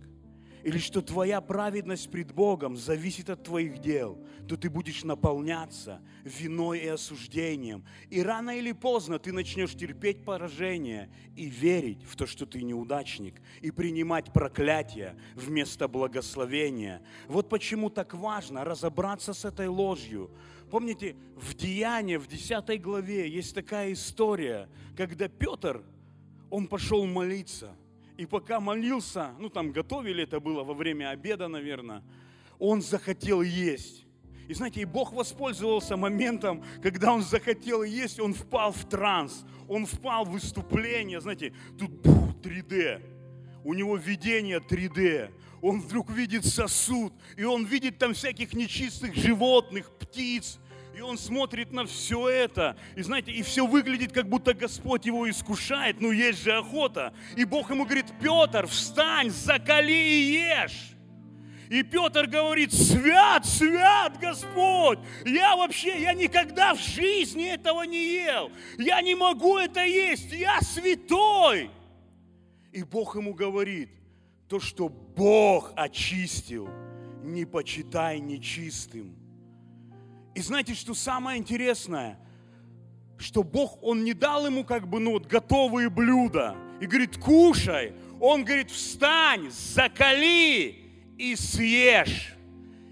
или 0.64 0.78
что 0.78 1.02
твоя 1.02 1.40
праведность 1.40 2.10
пред 2.10 2.32
Богом 2.32 2.76
зависит 2.76 3.30
от 3.30 3.44
твоих 3.44 3.78
дел, 3.78 4.18
то 4.48 4.56
ты 4.56 4.68
будешь 4.68 5.04
наполняться 5.04 6.02
виной 6.24 6.80
и 6.80 6.88
осуждением. 6.88 7.84
И 8.10 8.22
рано 8.22 8.56
или 8.56 8.72
поздно 8.72 9.18
ты 9.18 9.32
начнешь 9.32 9.74
терпеть 9.74 10.24
поражение 10.24 11.10
и 11.36 11.46
верить 11.46 12.02
в 12.04 12.16
то, 12.16 12.26
что 12.26 12.44
ты 12.44 12.62
неудачник, 12.62 13.40
и 13.60 13.70
принимать 13.70 14.32
проклятие 14.32 15.16
вместо 15.34 15.88
благословения. 15.88 17.02
Вот 17.28 17.48
почему 17.48 17.88
так 17.88 18.14
важно 18.14 18.64
разобраться 18.64 19.34
с 19.34 19.44
этой 19.44 19.68
ложью. 19.68 20.30
Помните, 20.70 21.16
в 21.36 21.54
Деянии, 21.54 22.16
в 22.16 22.26
10 22.26 22.80
главе 22.82 23.28
есть 23.28 23.54
такая 23.54 23.92
история, 23.92 24.68
когда 24.96 25.28
Петр, 25.28 25.82
он 26.50 26.66
пошел 26.66 27.06
молиться– 27.06 27.74
и 28.18 28.26
пока 28.26 28.58
молился, 28.58 29.30
ну 29.38 29.48
там 29.48 29.70
готовили 29.70 30.24
это 30.24 30.40
было 30.40 30.64
во 30.64 30.74
время 30.74 31.10
обеда, 31.10 31.46
наверное, 31.46 32.02
он 32.58 32.82
захотел 32.82 33.42
есть. 33.42 34.04
И 34.48 34.54
знаете, 34.54 34.80
и 34.80 34.84
Бог 34.84 35.12
воспользовался 35.12 35.96
моментом, 35.96 36.64
когда 36.82 37.12
он 37.12 37.22
захотел 37.22 37.84
есть, 37.84 38.18
он 38.18 38.34
впал 38.34 38.72
в 38.72 38.88
транс, 38.88 39.44
он 39.68 39.86
впал 39.86 40.24
в 40.24 40.32
выступление, 40.32 41.20
знаете, 41.20 41.54
тут 41.78 41.90
бух, 41.90 42.34
3D. 42.42 43.02
У 43.62 43.72
него 43.72 43.96
видение 43.96 44.58
3D. 44.58 45.30
Он 45.62 45.80
вдруг 45.80 46.10
видит 46.10 46.44
сосуд, 46.44 47.12
и 47.36 47.44
он 47.44 47.66
видит 47.66 47.98
там 47.98 48.14
всяких 48.14 48.52
нечистых 48.52 49.14
животных, 49.14 49.92
птиц, 49.96 50.58
и 50.98 51.00
он 51.00 51.16
смотрит 51.16 51.70
на 51.70 51.86
все 51.86 52.28
это. 52.28 52.76
И 52.96 53.02
знаете, 53.02 53.30
и 53.30 53.42
все 53.42 53.64
выглядит, 53.64 54.12
как 54.12 54.28
будто 54.28 54.52
Господь 54.52 55.06
его 55.06 55.30
искушает. 55.30 56.00
Ну, 56.00 56.10
есть 56.10 56.42
же 56.42 56.52
охота. 56.52 57.14
И 57.36 57.44
Бог 57.44 57.70
ему 57.70 57.84
говорит, 57.84 58.06
Петр, 58.20 58.66
встань, 58.66 59.30
закали 59.30 59.92
и 59.92 60.32
ешь. 60.32 60.96
И 61.70 61.84
Петр 61.84 62.26
говорит, 62.26 62.72
свят, 62.72 63.46
свят 63.46 64.18
Господь. 64.18 64.98
Я 65.24 65.54
вообще, 65.54 66.02
я 66.02 66.14
никогда 66.14 66.74
в 66.74 66.80
жизни 66.80 67.46
этого 67.46 67.84
не 67.84 68.14
ел. 68.14 68.50
Я 68.76 69.00
не 69.00 69.14
могу 69.14 69.56
это 69.56 69.84
есть. 69.84 70.32
Я 70.32 70.60
святой. 70.62 71.70
И 72.72 72.82
Бог 72.82 73.14
ему 73.14 73.34
говорит, 73.34 73.90
то, 74.48 74.58
что 74.58 74.88
Бог 74.88 75.72
очистил, 75.76 76.68
не 77.22 77.44
почитай 77.44 78.18
нечистым. 78.18 79.17
И 80.38 80.40
знаете, 80.40 80.72
что 80.74 80.94
самое 80.94 81.36
интересное? 81.36 82.16
Что 83.18 83.42
Бог, 83.42 83.82
Он 83.82 84.04
не 84.04 84.14
дал 84.14 84.46
ему 84.46 84.62
как 84.62 84.86
бы, 84.86 85.00
ну 85.00 85.10
вот, 85.14 85.26
готовые 85.26 85.90
блюда. 85.90 86.54
И 86.80 86.86
говорит, 86.86 87.18
кушай. 87.18 87.92
Он 88.20 88.44
говорит, 88.44 88.70
встань, 88.70 89.50
закали 89.50 90.76
и 91.18 91.34
съешь. 91.34 92.36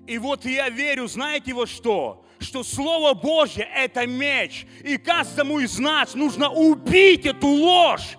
И 0.09 0.19
вот 0.19 0.45
я 0.45 0.71
верю, 0.71 1.07
знаете 1.07 1.55
вот 1.55 1.69
что? 1.69 2.27
Что 2.41 2.65
Слово 2.65 3.15
Божье– 3.15 3.69
это 3.77 4.09
меч. 4.09 4.67
И 4.83 4.97
каждому 4.97 5.61
из 5.61 5.79
нас 5.79 6.17
нужно 6.17 6.51
убить 6.51 7.27
эту 7.27 7.47
ложь, 7.47 8.19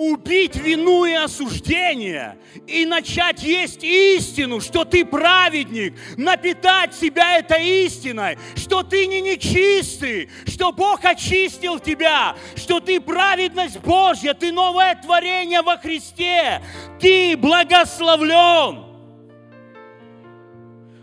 убить 0.00 0.56
вину 0.56 1.04
и 1.04 1.12
осуждение 1.12 2.38
и 2.66 2.86
начать 2.86 3.42
есть 3.42 3.84
истину, 3.84 4.58
что 4.60 4.86
ты 4.86 5.04
праведник, 5.04 5.94
напитать 6.16 6.94
себя 6.94 7.36
этой 7.38 7.84
истиной, 7.84 8.38
что 8.56 8.82
ты 8.82 9.06
не 9.06 9.20
нечистый, 9.20 10.30
что 10.46 10.72
Бог 10.72 11.04
очистил 11.04 11.78
тебя, 11.78 12.34
что 12.56 12.80
ты 12.80 12.98
праведность 12.98 13.78
Божья, 13.80 14.32
ты 14.32 14.52
новое 14.52 14.94
творение 14.94 15.60
во 15.60 15.76
Христе, 15.76 16.62
ты 16.98 17.36
благословлен. 17.36 18.86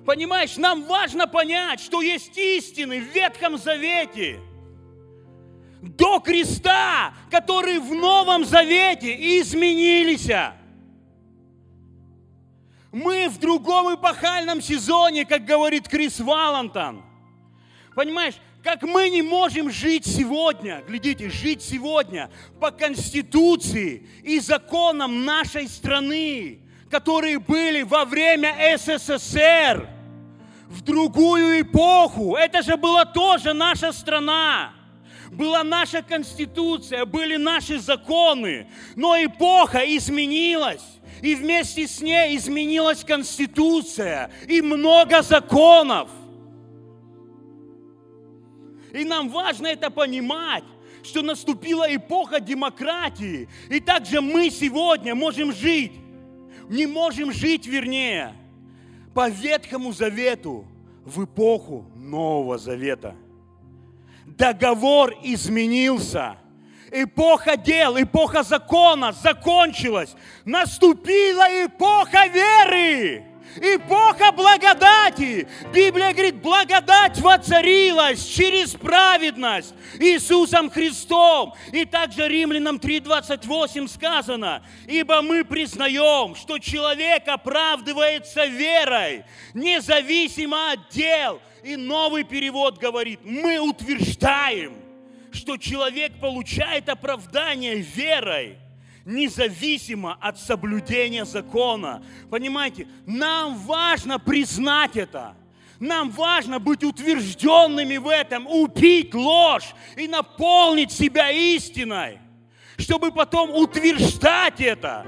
Понимаешь, 0.08 0.58
нам 0.58 0.86
важно 0.86 1.28
понять, 1.28 1.82
что 1.82 2.02
есть 2.02 2.36
истины 2.36 3.00
в 3.00 3.14
Ветхом 3.14 3.60
Завете– 3.60 4.40
до 5.82 6.20
креста, 6.20 7.14
которые 7.30 7.80
в 7.80 7.94
Новом 7.94 8.46
Завете 8.46 9.14
изменились. 9.40 10.30
Мы 12.92 13.30
в 13.30 13.38
другом 13.38 13.94
эпохальном 13.96 14.62
сезоне, 14.62 15.26
как 15.26 15.46
говорит 15.46 15.88
Крис 15.88 16.20
Валантон. 16.20 17.04
Понимаешь, 17.96 18.36
как 18.64 18.82
мы 18.82 19.10
не 19.10 19.22
можем 19.22 19.70
жить 19.72 20.06
сегодня, 20.06 20.84
глядите, 20.88 21.30
жить 21.30 21.62
сегодня 21.62 22.30
по 22.60 22.72
Конституции 22.72 24.08
и 24.24 24.40
законам 24.40 25.26
нашей 25.26 25.68
страны, 25.68 26.60
которые 26.90 27.40
были 27.40 27.84
во 27.84 28.06
время 28.06 28.56
СССР, 28.78 29.88
в 30.68 30.82
другую 30.82 31.62
эпоху. 31.62 32.36
Это 32.36 32.62
же 32.62 32.78
была 32.78 33.06
тоже 33.06 33.54
наша 33.54 33.92
страна 33.94 34.77
была 35.38 35.64
наша 35.64 36.02
конституция, 36.02 37.06
были 37.06 37.38
наши 37.38 37.80
законы, 37.80 38.68
но 38.96 39.16
эпоха 39.16 39.80
изменилась. 39.80 40.84
И 41.22 41.36
вместе 41.36 41.88
с 41.88 42.02
ней 42.02 42.36
изменилась 42.38 43.04
конституция 43.04 44.32
и 44.48 44.62
много 44.62 45.22
законов. 45.22 46.10
И 48.94 49.04
нам 49.04 49.30
важно 49.30 49.68
это 49.68 49.90
понимать, 49.90 50.64
что 51.04 51.22
наступила 51.22 51.86
эпоха 51.96 52.40
демократии. 52.40 53.48
И 53.70 53.80
также 53.80 54.22
мы 54.22 54.50
сегодня 54.50 55.16
можем 55.16 55.54
жить, 55.54 55.94
не 56.70 56.86
можем 56.88 57.32
жить, 57.32 57.68
вернее, 57.68 58.34
по 59.14 59.30
Ветхому 59.30 59.92
Завету 59.94 60.66
в 61.06 61.24
эпоху 61.24 61.86
Нового 61.96 62.58
Завета– 62.58 63.16
договор 64.28 65.14
изменился. 65.24 66.38
Эпоха 66.92 67.58
дел, 67.58 67.98
эпоха 68.02 68.44
закона 68.44 69.12
закончилась. 69.12 70.16
Наступила 70.46 71.66
эпоха 71.66 72.28
веры. 72.28 73.27
Эпоха 73.56 74.32
благодати. 74.32 75.48
Библия 75.74 76.14
говорит, 76.14 76.36
благодать 76.42 77.20
воцарилась 77.20 78.24
через 78.24 78.72
праведность 78.72 79.74
Иисусом 80.00 80.70
Христом. 80.70 81.54
И 81.72 81.86
также 81.86 82.28
Римлянам 82.28 82.78
3.28 82.78 83.88
сказано, 83.88 84.64
ибо 84.88 85.22
мы 85.22 85.44
признаем, 85.44 86.36
что 86.36 86.60
человек 86.60 87.28
оправдывается 87.28 88.46
верой, 88.46 89.24
независимо 89.54 90.74
от 90.74 90.90
дел. 90.90 91.40
И 91.64 91.76
новый 91.76 92.24
перевод 92.24 92.78
говорит, 92.78 93.20
мы 93.24 93.60
утверждаем, 93.60 94.76
что 95.32 95.58
человек 95.58 96.14
получает 96.20 96.90
оправдание 96.90 97.76
верой– 97.76 98.58
независимо 99.08 100.18
от 100.20 100.38
соблюдения 100.38 101.26
закона. 101.26 102.04
Понимаете, 102.30 102.88
нам 103.06 103.56
важно 103.58 104.20
признать 104.20 104.98
это. 104.98 105.34
Нам 105.80 106.10
важно 106.10 106.60
быть 106.60 106.84
утвержденными 106.84 107.98
в 107.98 108.08
этом, 108.08 108.48
убить 108.48 109.14
ложь 109.14 109.76
и 109.96 110.08
наполнить 110.08 110.92
себя 110.92 111.32
истиной, 111.32 112.20
чтобы 112.78 113.12
потом 113.12 113.52
утверждать 113.52 114.60
это, 114.60 115.06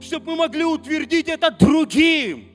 чтобы 0.00 0.32
мы 0.32 0.36
могли 0.36 0.64
утвердить 0.64 1.28
это 1.28 1.50
другим, 1.50 2.48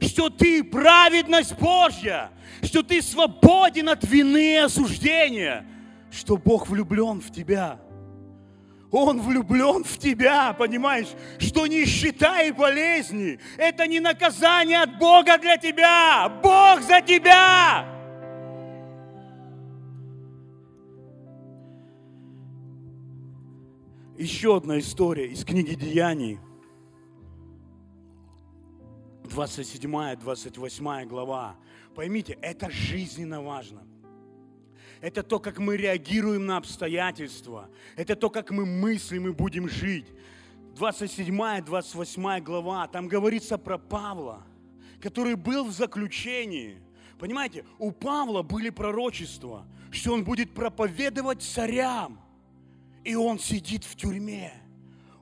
что 0.00 0.30
ты 0.30 0.64
праведность 0.64 1.54
Божья, 1.58 2.30
что 2.62 2.82
ты 2.82 3.02
свободен 3.02 3.90
от 3.90 4.02
вины 4.04 4.54
и 4.54 4.56
осуждения, 4.56 5.66
что 6.10 6.38
Бог 6.38 6.68
влюблен 6.68 7.20
в 7.20 7.30
тебя– 7.30 7.78
он 8.94 9.20
влюблен 9.20 9.82
в 9.82 9.98
тебя, 9.98 10.52
понимаешь? 10.52 11.08
Что 11.38 11.66
нищета 11.66 12.42
и 12.42 12.52
болезни– 12.52 13.40
это 13.58 13.88
не 13.88 13.98
наказание 13.98 14.80
от 14.82 14.98
Бога 14.98 15.36
для 15.38 15.56
тебя. 15.56 16.28
Бог 16.42 16.80
за 16.82 17.00
тебя. 17.00 17.90
Еще 24.16 24.56
одна 24.56 24.78
история 24.78 25.26
из 25.26 25.44
книги 25.44 25.74
Деяний. 25.74 26.38
27-28 29.24 31.06
глава. 31.06 31.56
Поймите, 31.96 32.38
это 32.40 32.70
жизненно 32.70 33.42
важно– 33.42 33.82
это 35.00 35.22
то, 35.22 35.38
как 35.38 35.58
мы 35.58 35.76
реагируем 35.76 36.46
на 36.46 36.56
обстоятельства. 36.56 37.68
Это 37.96 38.16
то, 38.16 38.30
как 38.30 38.50
мы 38.50 38.66
мыслим 38.66 39.28
и 39.28 39.32
будем 39.32 39.68
жить. 39.68 40.06
27-28 40.76 42.40
глава, 42.40 42.88
там 42.88 43.06
говорится 43.06 43.58
про 43.58 43.78
Павла, 43.78 44.42
который 45.00 45.36
был 45.36 45.64
в 45.64 45.72
заключении. 45.72 46.82
Понимаете, 47.18 47.64
у 47.78 47.92
Павла 47.92 48.42
были 48.42 48.70
пророчества, 48.70 49.66
что 49.92 50.12
он 50.12 50.24
будет 50.24 50.52
проповедовать 50.52 51.42
царям, 51.42 52.20
и 53.04 53.14
он 53.14 53.38
сидит 53.38 53.84
в 53.84 53.94
тюрьме 53.94 54.63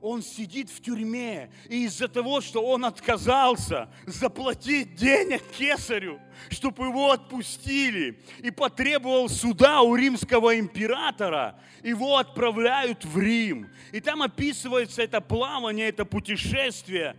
он 0.03 0.21
сидит 0.21 0.69
в 0.69 0.81
тюрьме, 0.81 1.49
и 1.69 1.85
из-за 1.85 2.09
того, 2.09 2.41
что 2.41 2.61
он 2.61 2.83
отказался 2.83 3.89
заплатить 4.05 4.95
денег 4.95 5.41
кесарю, 5.57 6.19
чтобы 6.49 6.87
его 6.87 7.11
отпустили, 7.11 8.19
и 8.39 8.51
потребовал 8.51 9.29
суда 9.29 9.81
у 9.81 9.95
римского 9.95 10.59
императора, 10.59 11.57
его 11.83 12.17
отправляют 12.17 13.05
в 13.05 13.17
Рим. 13.17 13.69
И 13.93 14.01
там 14.01 14.21
описывается 14.21 15.01
это 15.01 15.21
плавание, 15.21 15.87
это 15.87 16.03
путешествие, 16.03 17.15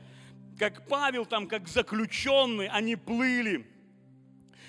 как 0.59 0.87
Павел 0.87 1.25
там, 1.25 1.49
как 1.49 1.67
заключенный, 1.67 2.69
они 2.69 2.97
плыли. 2.97 3.67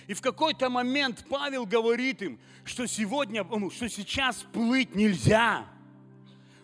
И 0.07 0.13
в 0.13 0.21
какой-то 0.21 0.69
момент 0.69 1.25
Павел 1.29 1.65
говорит 1.65 2.21
им, 2.21 2.39
что 2.63 2.87
сегодня, 2.87 3.43
ну, 3.43 3.69
что 3.69 3.89
сейчас 3.89 4.37
плыть 4.53 4.95
нельзя– 4.95 5.65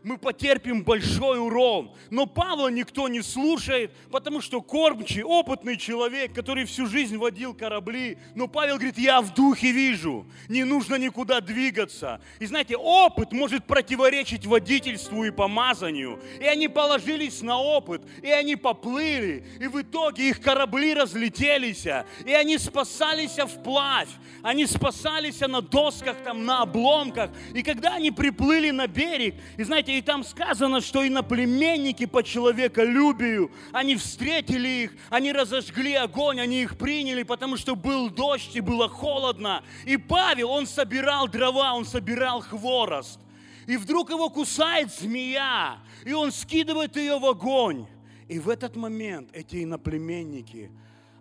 мы 0.03 0.17
потерпим 0.17 0.83
большой 0.83 1.39
урон. 1.39 1.91
Но 2.09 2.25
Павла 2.25 2.69
никто 2.69 3.07
не 3.07 3.21
слушает, 3.21 3.91
потому 4.11 4.41
что 4.41 4.61
кормчий, 4.61 5.23
опытный 5.23 5.77
человек, 5.77 6.33
который 6.33 6.65
всю 6.65 6.87
жизнь 6.87 7.17
водил 7.17 7.53
корабли. 7.53 8.17
Но 8.35 8.47
Павел 8.47 8.75
говорит, 8.75 8.97
я 8.97 9.21
в 9.21 9.33
духе 9.33 9.71
вижу, 9.71 10.25
не 10.49 10.63
нужно 10.63 10.95
никуда 10.95 11.41
двигаться. 11.41 12.21
И 12.39 12.45
знаете, 12.45 12.75
опыт 12.77 13.31
может 13.31 13.65
противоречить 13.65 14.45
водительству 14.45 15.23
и 15.23 15.31
помазанию. 15.31 16.19
И 16.39 16.45
они 16.45 16.67
положились 16.67 17.41
на 17.41 17.57
опыт, 17.57 18.01
и 18.21 18.29
они 18.29 18.55
поплыли, 18.55 19.45
и 19.59 19.67
в 19.67 19.81
итоге 19.81 20.29
их 20.29 20.41
корабли 20.41 20.93
разлетелись, 20.93 21.85
и 22.25 22.33
они 22.33 22.57
спасались 22.57 23.37
вплавь, 23.37 24.09
они 24.41 24.65
спасались 24.65 25.39
на 25.41 25.61
досках, 25.61 26.17
там, 26.23 26.45
на 26.45 26.61
обломках. 26.61 27.31
И 27.53 27.63
когда 27.63 27.95
они 27.95 28.11
приплыли 28.11 28.71
на 28.71 28.87
берег, 28.87 29.35
и 29.57 29.63
знаете, 29.63 29.90
и 29.97 30.01
там 30.01 30.23
сказано, 30.23 30.81
что 30.81 31.07
иноплеменники 31.07 32.05
по 32.05 32.23
человеколюбию, 32.23 33.51
они 33.71 33.95
встретили 33.95 34.67
их, 34.67 34.93
они 35.09 35.31
разожгли 35.31 35.93
огонь, 35.93 36.39
они 36.39 36.63
их 36.63 36.77
приняли, 36.77 37.23
потому 37.23 37.57
что 37.57 37.75
был 37.75 38.09
дождь 38.09 38.55
и 38.55 38.61
было 38.61 38.89
холодно. 38.89 39.63
И 39.85 39.97
Павел, 39.97 40.51
он 40.51 40.67
собирал 40.67 41.27
дрова, 41.27 41.73
он 41.73 41.85
собирал 41.85 42.41
хворост. 42.41 43.19
И 43.67 43.77
вдруг 43.77 44.09
его 44.09 44.29
кусает 44.29 44.91
змея, 44.93 45.77
и 46.03 46.13
он 46.13 46.31
скидывает 46.31 46.95
ее 46.95 47.19
в 47.19 47.25
огонь. 47.25 47.85
И 48.27 48.39
в 48.39 48.49
этот 48.49 48.75
момент 48.75 49.29
эти 49.33 49.63
иноплеменники, 49.63 50.71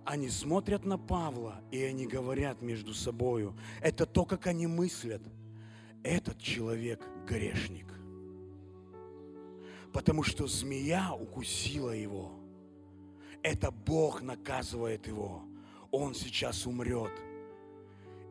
они 0.04 0.28
смотрят 0.28 0.84
на 0.84 0.98
Павла, 0.98 1.60
и 1.70 1.82
они 1.82 2.06
говорят 2.06 2.62
между 2.62 2.94
собою. 2.94 3.54
Это 3.80 4.06
то, 4.06 4.24
как 4.24 4.46
они 4.46 4.66
мыслят. 4.66 5.22
Этот 6.02 6.40
человек 6.40 7.04
грешник. 7.26 7.86
Потому 9.92 10.22
что 10.22 10.46
змея 10.46 11.12
укусила 11.12 11.90
его. 11.90 12.32
Это 13.42 13.70
Бог 13.70 14.22
наказывает 14.22 15.06
его. 15.06 15.42
Он 15.90 16.14
сейчас 16.14 16.66
умрет. 16.66 17.10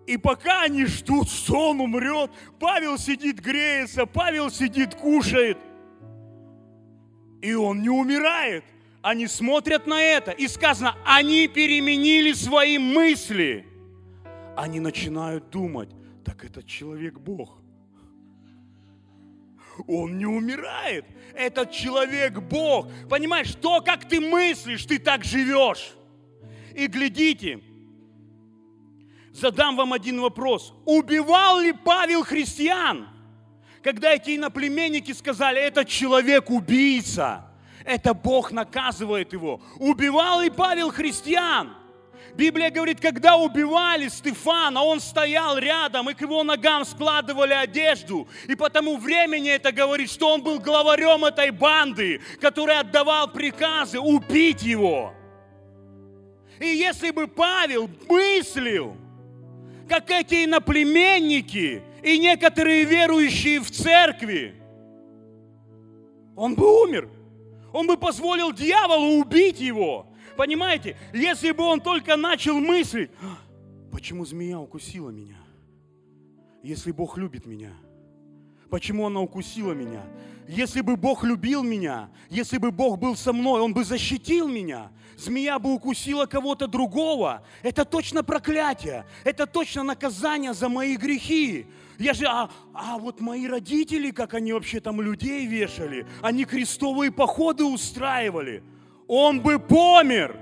И 0.08 0.18
пока 0.18 0.64
они 0.64 0.86
ждут, 0.86 1.30
что 1.30 1.70
он 1.70 1.82
умрет, 1.82 2.32
Павел 2.60 2.98
сидит, 2.98 3.40
греется, 3.40 4.06
Павел 4.06 4.50
сидит, 4.50 4.96
кушает. 4.96 5.58
И 7.42 7.54
он 7.54 7.82
не 7.82 7.90
умирает. 7.90 8.64
Они 9.02 9.28
смотрят 9.28 9.88
на 9.88 10.02
это, 10.02 10.32
и 10.32 10.48
сказано, 10.48 10.96
они 11.06 11.48
переменили 11.48 12.34
свои 12.34 12.78
мысли. 12.78 13.66
Они 14.58 14.80
начинают 14.80 15.50
думать, 15.50 15.90
так 16.26 16.44
этот 16.44 16.66
человек 16.66 17.18
Бог. 17.18 17.60
Он 19.88 20.18
не 20.18 20.26
умирает. 20.26 21.06
Этот 21.34 21.72
человек 21.72 22.40
Бог. 22.40 22.88
Понимаешь, 23.10 23.54
то, 23.56 23.82
как 23.82 24.08
ты 24.08 24.20
мыслишь, 24.20 24.86
ты 24.86 25.00
так 25.00 25.24
живешь. 25.24 25.94
И 26.76 26.88
глядите, 26.88 27.62
задам 29.34 29.76
вам 29.76 29.94
один 29.94 30.22
вопрос. 30.22 30.74
Убивал 30.86 31.60
ли 31.60 31.74
Павел 31.74 32.24
христиан? 32.24 33.10
Когда 33.82 34.14
эти 34.14 34.36
иноплеменники 34.36 35.14
сказали, 35.14 35.60
этот 35.60 35.88
человек 35.88 36.50
убийца, 36.50 37.46
это 37.86 38.14
Бог 38.14 38.52
наказывает 38.52 39.34
его. 39.34 39.62
Убивал 39.78 40.42
ли 40.42 40.50
Павел 40.50 40.92
христиан? 40.92 41.79
Библия 42.36 42.70
говорит, 42.70 43.00
когда 43.00 43.36
убивали 43.36 44.08
Стефана, 44.08 44.84
он 44.84 45.00
стоял 45.00 45.58
рядом, 45.58 46.10
и 46.10 46.14
к 46.14 46.22
его 46.22 46.44
ногам 46.44 46.86
складывали 46.86 47.54
одежду. 47.54 48.28
И 48.48 48.56
по 48.56 48.70
тому 48.70 48.98
времени 48.98 49.50
это 49.50 49.72
говорит, 49.72 50.10
что 50.10 50.34
он 50.34 50.42
был 50.42 50.60
главарем 50.60 51.26
этой 51.26 51.52
банды, 51.52 52.22
который 52.40 52.78
отдавал 52.78 53.32
приказы 53.32 54.00
убить 54.00 54.62
его. 54.62 55.14
И 56.60 56.68
если 56.68 57.12
бы 57.12 57.28
Павел 57.28 57.90
мыслил, 58.08 58.96
как 59.88 60.10
эти 60.12 60.46
иноплеменники 60.46 61.82
и 62.04 62.20
некоторые 62.20 62.84
верующие 62.84 63.60
в 63.60 63.72
церкви, 63.72 64.56
он 66.36 66.56
бы 66.56 66.84
умер. 66.84 67.10
Он 67.74 67.86
бы 67.86 67.98
позволил 67.98 68.54
дьяволу 68.54 69.20
убить 69.20 69.60
его. 69.60 70.09
Понимаете, 70.40 70.96
если 71.14 71.52
бы 71.52 71.66
он 71.66 71.82
только 71.82 72.16
начал 72.16 72.62
мыслить, 72.62 73.12
«А, 73.22 73.40
почему 73.92 74.24
змея 74.24 74.58
укусила 74.58 75.10
меня? 75.10 75.36
Если 76.64 76.94
Бог 76.94 77.18
любит 77.18 77.46
меня, 77.46 77.74
почему 78.70 79.06
она 79.06 79.20
укусила 79.20 79.74
меня? 79.74 80.02
Если 80.48 80.80
бы 80.80 80.96
Бог 80.96 81.26
любил 81.26 81.62
меня, 81.62 82.10
если 82.30 82.58
бы 82.58 82.72
Бог 82.72 83.00
был 83.00 83.18
со 83.18 83.34
мной, 83.34 83.60
Он 83.60 83.74
бы 83.74 83.84
защитил 83.84 84.48
меня. 84.48 84.94
Змея 85.18 85.60
бы 85.60 85.74
укусила 85.74 86.26
кого-то 86.26 86.68
другого. 86.68 87.44
Это 87.62 87.84
точно 87.84 88.24
проклятие. 88.24 89.06
Это 89.26 89.46
точно 89.46 89.84
наказание 89.84 90.54
за 90.54 90.70
мои 90.70 90.96
грехи. 90.96 91.68
Я 91.98 92.14
же, 92.14 92.26
а, 92.28 92.50
а 92.74 92.98
вот 92.98 93.20
мои 93.20 93.46
родители, 93.46 94.12
как 94.12 94.36
они 94.36 94.54
вообще 94.54 94.80
там 94.80 95.02
людей 95.02 95.46
вешали, 95.46 96.08
они 96.22 96.46
крестовые 96.46 97.12
походы 97.12 97.66
устраивали. 97.66 98.64
Он 99.10 99.42
бы 99.42 99.60
помер. 99.60 100.40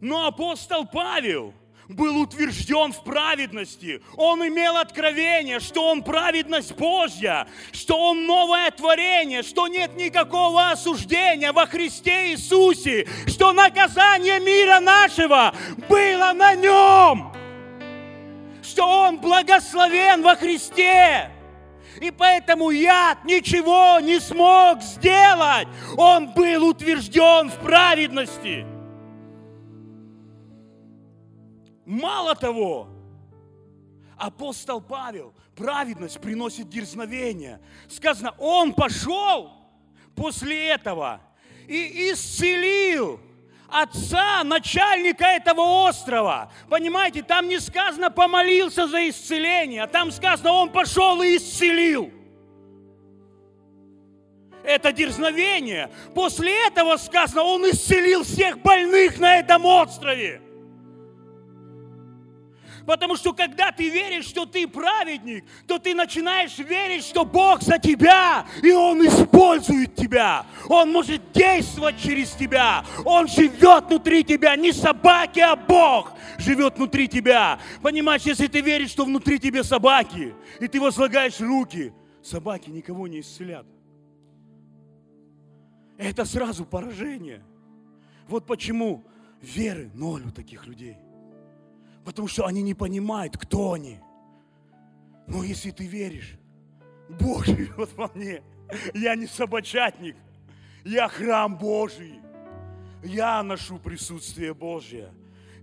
Но 0.00 0.26
апостол 0.26 0.86
Павел– 0.86 1.54
был 1.90 2.20
утвержден 2.20 2.92
в 2.92 3.02
праведности. 3.02 4.00
Он 4.16 4.46
имел 4.46 4.76
откровение, 4.76 5.60
что 5.60 5.88
он 5.88 6.02
праведность 6.02 6.74
Божья, 6.76 7.46
что 7.72 7.98
он 7.98 8.26
новое 8.26 8.70
творение, 8.70 9.42
что 9.42 9.68
нет 9.68 9.96
никакого 9.96 10.70
осуждения 10.70 11.52
во 11.52 11.66
Христе 11.66 12.30
Иисусе, 12.30 13.08
что 13.26 13.52
наказание 13.52 14.38
мира 14.40 14.80
нашего 14.80 15.54
было 15.88 16.32
на 16.32 16.54
нем, 16.54 17.32
что 18.62 18.86
он 18.86 19.18
благословен 19.18 20.22
во 20.22 20.36
Христе. 20.36 21.30
И 22.00 22.10
поэтому 22.10 22.70
яд 22.70 23.24
ничего 23.24 23.98
не 24.00 24.20
смог 24.20 24.82
сделать. 24.82 25.68
Он 25.96 26.32
был 26.32 26.68
утвержден 26.68 27.50
в 27.50 27.58
праведности. 27.58 28.66
Мало 31.84 32.36
того, 32.36 32.88
апостол 34.16 34.80
Павел, 34.80 35.34
праведность 35.56 36.20
приносит 36.20 36.68
дерзновение. 36.68 37.60
Сказано, 37.88 38.34
он 38.38 38.72
пошел 38.72 39.52
после 40.14 40.68
этого 40.68 41.20
и 41.66 42.12
исцелил 42.12 43.20
отца, 43.70 44.42
начальника 44.44 45.24
этого 45.24 45.88
острова. 45.88 46.52
Понимаете, 46.68 47.22
там 47.22 47.48
не 47.48 47.58
сказано 47.58 48.10
помолился 48.10 48.86
за 48.86 49.08
исцеление, 49.08 49.82
а 49.82 49.86
там 49.86 50.10
сказано, 50.10 50.52
он 50.52 50.70
пошел 50.70 51.22
и 51.22 51.36
исцелил. 51.36 52.12
Это 54.62 54.92
дерзновение. 54.92 55.90
После 56.14 56.66
этого 56.66 56.96
сказано, 56.96 57.42
он 57.42 57.68
исцелил 57.70 58.24
всех 58.24 58.60
больных 58.60 59.18
на 59.18 59.38
этом 59.38 59.64
острове. 59.64 60.42
Потому 62.86 63.16
что 63.16 63.32
когда 63.32 63.72
ты 63.72 63.88
веришь, 63.88 64.26
что 64.26 64.46
ты 64.46 64.66
праведник, 64.66 65.44
то 65.66 65.78
ты 65.78 65.94
начинаешь 65.94 66.56
верить, 66.58 67.04
что 67.04 67.24
Бог 67.24 67.62
за 67.62 67.78
тебя, 67.78 68.46
и 68.62 68.72
Он 68.72 69.06
использует 69.06 69.94
тебя. 69.94 70.46
Он 70.68 70.90
может 70.90 71.32
действовать 71.32 72.00
через 72.00 72.30
тебя. 72.32 72.84
Он 73.04 73.28
живет 73.28 73.86
внутри 73.86 74.24
тебя. 74.24 74.56
Не 74.56 74.72
собаки, 74.72 75.40
а 75.40 75.56
Бог 75.56 76.12
живет 76.38 76.76
внутри 76.76 77.08
тебя. 77.08 77.58
Понимаешь, 77.82 78.22
если 78.22 78.46
ты 78.46 78.60
веришь, 78.60 78.90
что 78.90 79.04
внутри 79.04 79.38
тебя 79.38 79.62
собаки, 79.64 80.34
и 80.60 80.68
ты 80.68 80.80
возлагаешь 80.80 81.40
руки, 81.40 81.92
собаки 82.22 82.70
никого 82.70 83.08
не 83.08 83.20
исцелят. 83.20 83.66
Это 85.98 86.24
сразу 86.24 86.64
поражение. 86.64 87.42
Вот 88.26 88.46
почему 88.46 89.04
веры 89.42 89.90
ноль 89.94 90.26
у 90.26 90.30
таких 90.30 90.66
людей– 90.66 90.96
Потому 92.04 92.28
что 92.28 92.46
они 92.46 92.62
не 92.62 92.74
понимают, 92.74 93.36
кто 93.36 93.72
они. 93.72 93.98
Но 95.26 95.42
если 95.44 95.70
ты 95.70 95.86
веришь, 95.86 96.38
Бог 97.08 97.44
живет 97.44 97.92
во 97.96 98.10
мне. 98.14 98.42
Я 98.94 99.14
не 99.14 99.26
собачатник. 99.26 100.16
Я 100.84 101.08
храм 101.08 101.56
Божий. 101.56 102.20
Я 103.02 103.42
ношу 103.42 103.78
присутствие 103.78 104.54
Божье. 104.54 105.12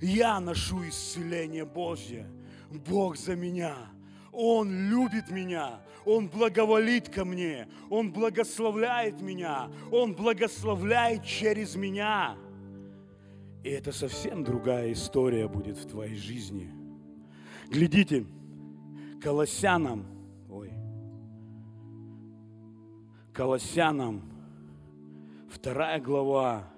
Я 0.01 0.39
ношу 0.39 0.87
исцеление 0.87 1.65
Божье. 1.65 2.27
Бог 2.69 3.17
за 3.17 3.35
меня. 3.35 3.75
Он 4.31 4.89
любит 4.89 5.31
меня. 5.31 5.81
Он 6.05 6.27
благоволит 6.27 7.09
ко 7.09 7.25
мне. 7.25 7.67
Он 7.89 8.11
благословляет 8.11 9.21
меня. 9.21 9.69
Он 9.91 10.13
благословляет 10.13 11.25
через 11.25 11.75
меня. 11.75 12.37
И 13.67 13.69
это 13.69 13.91
совсем 13.91 14.45
другая 14.45 14.93
история 14.93 15.45
будет 15.49 15.75
в 15.75 15.85
твоей 15.89 16.15
жизни. 16.15 16.71
Глядите, 17.69 18.25
Колоссянам, 19.21 20.05
ой, 20.49 20.71
Колоссянам, 23.33 24.21
вторая 25.49 25.99
глава. 25.99 26.71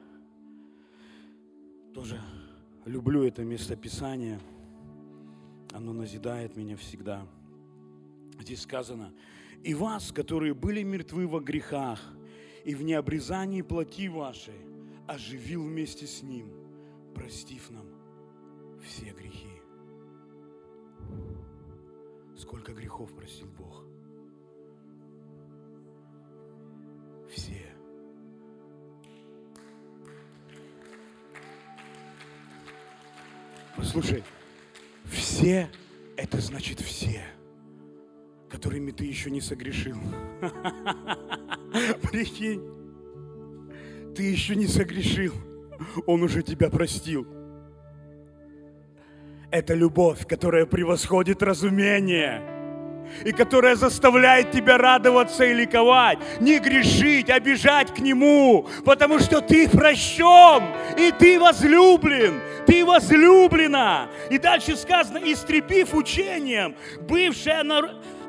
Тоже 1.93 2.19
люблю 2.85 3.21
это 3.21 3.43
местописание. 3.43 4.39
Оно 5.71 5.93
назидает 5.93 6.55
меня 6.55 6.75
всегда. 6.75 7.27
Здесь 8.39 8.63
сказано, 8.63 9.13
«И 9.63 9.75
вас, 9.75 10.11
которые 10.11 10.55
были 10.55 10.81
мертвы 10.81 11.27
во 11.27 11.39
грехах 11.39 12.01
и 12.65 12.73
в 12.73 12.81
необрезании 12.81 13.61
плоти 13.61 14.07
вашей, 14.07 14.57
оживил 15.05 15.65
вместе 15.65 16.07
с 16.07 16.23
Ним, 16.23 16.58
простив 17.19 17.69
нам 17.71 17.85
все 18.81 19.11
грехи». 19.11 19.61
Сколько 22.37 22.71
грехов 22.73 23.13
простил 23.13 23.47
Бог? 23.57 23.83
Все. 27.29 27.75
Послушай, 33.75 34.23
все– 35.11 35.69
это 36.17 36.39
значит 36.39 36.79
все, 36.79 37.25
которыми 38.49 38.91
ты 38.91 39.03
еще 39.03 39.29
не 39.29 39.41
согрешил. 39.41 39.97
Прикинь, 42.09 42.63
ты 44.15 44.23
еще 44.23 44.55
не 44.55 44.67
согрешил, 44.67 45.33
Он 46.05 46.23
уже 46.23 46.43
тебя 46.43 46.69
простил. 46.69 47.27
Это 49.51 49.73
любовь, 49.73 50.27
которая 50.27 50.65
превосходит 50.65 51.41
разумение 51.41 52.43
и 53.25 53.31
которая 53.31 53.75
заставляет 53.75 54.51
тебя 54.51 54.77
радоваться 54.77 55.43
и 55.43 55.53
ликовать, 55.53 56.19
не 56.39 56.59
грешить, 56.59 57.29
а 57.29 57.39
к 57.39 57.99
Нему, 57.99 58.67
потому 58.85 59.19
что 59.19 59.41
ты 59.41 59.67
прощен, 59.67 60.63
и 60.97 61.11
ты 61.11 61.39
возлюблен, 61.39 62.39
ты 62.67 62.85
возлюблена. 62.85 64.09
И 64.29 64.37
дальше 64.37 64.75
сказано, 64.75 65.17
истребив 65.17 65.93
учением, 65.93 66.75
бывшее 67.01 67.63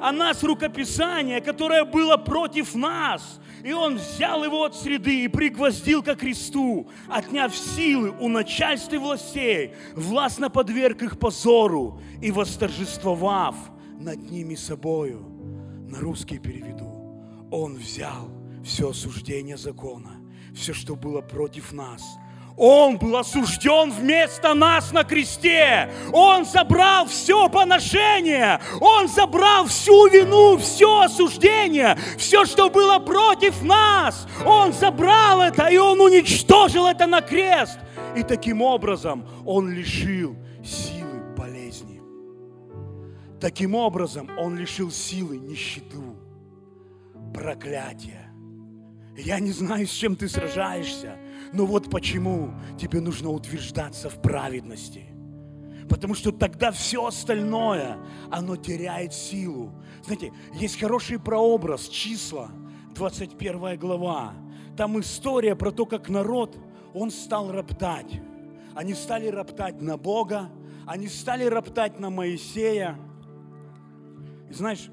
о 0.01 0.13
нас 0.13 0.43
рукописание, 0.43 1.41
которое 1.41 1.85
было 1.85 2.17
против 2.17 2.75
нас, 2.75 3.39
и 3.63 3.73
он 3.73 3.97
взял 3.97 4.45
его 4.45 4.65
от 4.65 4.75
среды 4.75 5.25
и 5.25 5.29
пригвоздил 5.29 6.03
ко 6.03 6.15
кресту, 6.15 6.89
отняв 7.09 7.55
силы 7.55 8.11
у 8.19 8.29
начальств 8.29 8.93
и 8.93 8.99
властей, 8.99 9.75
властно 9.95 10.51
подверг 10.51 11.03
их 11.03 11.19
позору 11.19 12.01
и 12.21 12.31
восторжествовав 12.31 13.57
над 13.99 14.31
ними 14.31 14.55
собою. 14.55 15.27
На 15.89 15.99
русский 15.99 16.39
переведу. 16.39 17.49
Он 17.51 17.75
взял 17.77 18.31
все 18.65 18.91
осуждение 18.91 19.57
закона, 19.57 20.21
все, 20.55 20.73
что 20.73 20.95
было 20.95 21.21
против 21.21 21.73
нас– 21.73 22.03
он 22.63 22.99
был 22.99 23.17
осужден 23.17 23.91
вместо 23.91 24.53
нас 24.53 24.93
на 24.93 25.03
кресте. 25.03 25.91
Он 26.13 26.45
забрал 26.45 27.07
все 27.07 27.49
поношение. 27.49 28.61
Он 28.83 29.09
забрал 29.09 29.65
всю 29.65 30.09
вину, 30.09 30.59
все 30.59 31.01
осуждение, 31.01 31.97
все, 32.19 32.45
что 32.45 32.69
было 32.69 32.99
против 32.99 33.63
нас. 33.63 34.29
Он 34.45 34.75
забрал 34.75 35.41
это, 35.41 35.69
и 35.69 35.79
Он 35.79 36.03
уничтожил 36.03 36.87
это 36.87 37.07
на 37.07 37.23
крест. 37.23 37.79
И 38.15 38.23
таким 38.23 38.61
образом 38.61 39.27
Он 39.47 39.71
лишил 39.71 40.37
силы 40.63 41.35
болезни. 41.35 42.03
Таким 43.41 43.75
образом 43.75 44.29
Он 44.37 44.59
лишил 44.59 44.91
силы 44.91 45.39
нищету, 45.39 46.15
проклятия. 47.33 48.31
Я 49.17 49.39
не 49.41 49.53
знаю, 49.53 49.87
с 49.87 49.91
чем 49.91 50.17
ты 50.17 50.29
сражаешься, 50.29 51.17
но 51.53 51.67
вот 51.67 51.91
почему 51.91 52.55
тебе 52.79 53.01
нужно 53.01 53.31
утверждаться 53.31 54.09
в 54.09 54.21
праведности. 54.23 55.05
Потому 55.89 56.15
что 56.15 56.31
тогда 56.31 56.71
все 56.71 57.05
остальное, 57.05 57.99
оно 58.31 58.57
теряет 58.57 59.13
силу. 59.13 59.73
Знаете, 60.05 60.33
есть 60.55 60.79
хороший 60.79 61.19
прообраз, 61.19 61.89
числа, 61.89 62.53
21 62.95 63.77
глава. 63.77 64.35
Там 64.77 65.01
история 65.01 65.57
про 65.57 65.73
то, 65.73 65.87
как 65.87 66.09
народ, 66.09 66.57
он 66.95 67.11
стал 67.11 67.51
роптать. 67.51 68.21
Они 68.75 68.95
стали 68.95 69.27
роптать 69.27 69.83
на 69.83 69.97
Бога, 69.97 70.49
они 70.87 71.09
стали 71.09 71.45
роптать 71.45 71.99
на 71.99 72.09
Моисея. 72.09 72.97
И 74.49 74.55
знаешь, 74.55 74.91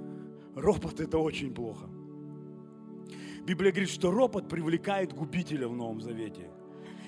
ропот 0.54 1.00
это 1.00 1.18
очень 1.18 1.52
плохо. 1.52 1.86
Библия 3.46 3.70
говорит, 3.70 3.90
что 3.90 4.10
ропот 4.10 4.48
привлекает 4.48 5.12
губителя 5.12 5.68
в 5.68 5.76
Новом 5.76 6.00
Завете. 6.00 6.50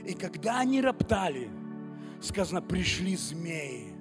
И 0.06 0.14
когда 0.14 0.60
они 0.60 0.80
роптали, 0.80 1.50
сказано, 2.20 2.62
пришли 2.62 3.16
змеи, 3.16 3.92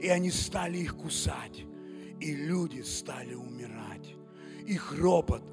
и 0.00 0.08
они 0.08 0.32
стали 0.32 0.78
их 0.78 0.96
кусать, 0.96 1.64
и 2.20 2.34
люди 2.34 2.80
стали 2.80 3.34
умирать. 3.34 4.16
Их 4.66 4.98
ропот 4.98 5.44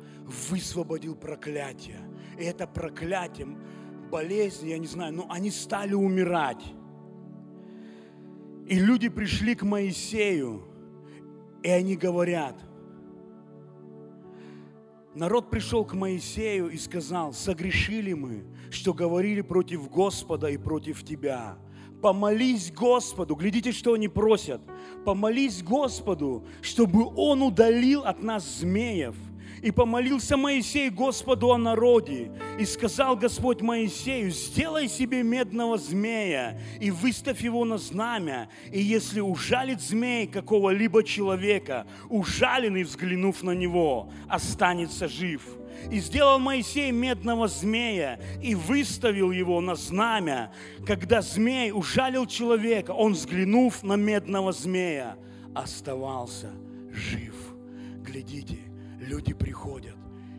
высвободил 0.49 1.15
проклятие. 1.15 1.99
И 2.39 2.43
это 2.43 2.65
проклятие, 2.65 3.55
болезни, 4.09 4.69
я 4.69 4.79
не 4.79 4.87
знаю, 4.87 5.13
но 5.13 5.27
они 5.29 5.51
стали 5.51 5.93
умирать. 5.93 6.63
И 8.65 8.79
люди 8.79 9.07
пришли 9.07 9.53
к 9.53 9.61
Моисею, 9.61 10.63
и 11.61 11.69
они 11.69 11.95
говорят– 11.95 12.55
Народ 15.15 15.49
пришел 15.49 15.85
к 15.85 15.93
Моисею 15.93 16.69
и 16.69 16.77
сказал, 16.77 17.33
согрешили 17.33 18.13
мы, 18.13 18.45
что 18.71 18.93
говорили 18.93 19.41
против 19.41 19.89
Господа 19.89 20.47
и 20.47 20.57
против 20.57 21.03
Тебя. 21.03 21.57
Помолись 22.01 22.71
Господу, 22.71 23.35
глядите, 23.35 23.71
что 23.71 23.93
они 23.93 24.07
просят. 24.07 24.61
Помолись 25.05 25.63
Господу, 25.63 26.43
чтобы 26.61 27.05
Он 27.15 27.41
удалил 27.43 28.01
от 28.03 28.21
нас 28.23 28.59
змеев– 28.59 29.15
и 29.63 29.71
помолился 29.71 30.35
Моисей 30.35 30.89
Господу 30.89 31.53
о 31.53 31.57
народе. 31.57 32.31
И 32.59 32.65
сказал 32.65 33.15
Господь 33.15 33.61
Моисею, 33.61 34.29
сделай 34.29 34.89
себе 34.89 35.23
медного 35.23 35.77
змея 35.77 36.59
и 36.81 36.91
выставь 36.91 37.41
его 37.41 37.63
на 37.63 37.77
знамя. 37.77 38.49
И 38.71 38.81
если 38.81 39.21
ужалит 39.21 39.81
змей 39.81 40.27
какого-либо 40.27 41.01
человека, 41.03 41.87
ужаленный, 42.09 42.83
взглянув 42.83 43.41
на 43.41 43.51
него, 43.51 44.11
останется 44.27 45.07
жив. 45.07 45.41
И 45.89 45.99
сделал 45.99 46.39
Моисей 46.39 46.91
медного 46.91 47.47
змея 47.47 48.19
и 48.41 48.55
выставил 48.55 49.31
его 49.31 49.61
на 49.61 49.75
знамя. 49.75 50.51
Когда 50.85 51.21
змей 51.21 51.71
ужалил 51.71 52.25
человека, 52.25 52.91
он, 52.91 53.13
взглянув 53.13 53.81
на 53.81 53.93
медного 53.93 54.51
змея, 54.51 55.15
оставался 55.55 56.51
жив. 56.91 57.33
Глядите, 58.03 58.57
люди 59.03 59.33
приходят, 59.33 59.95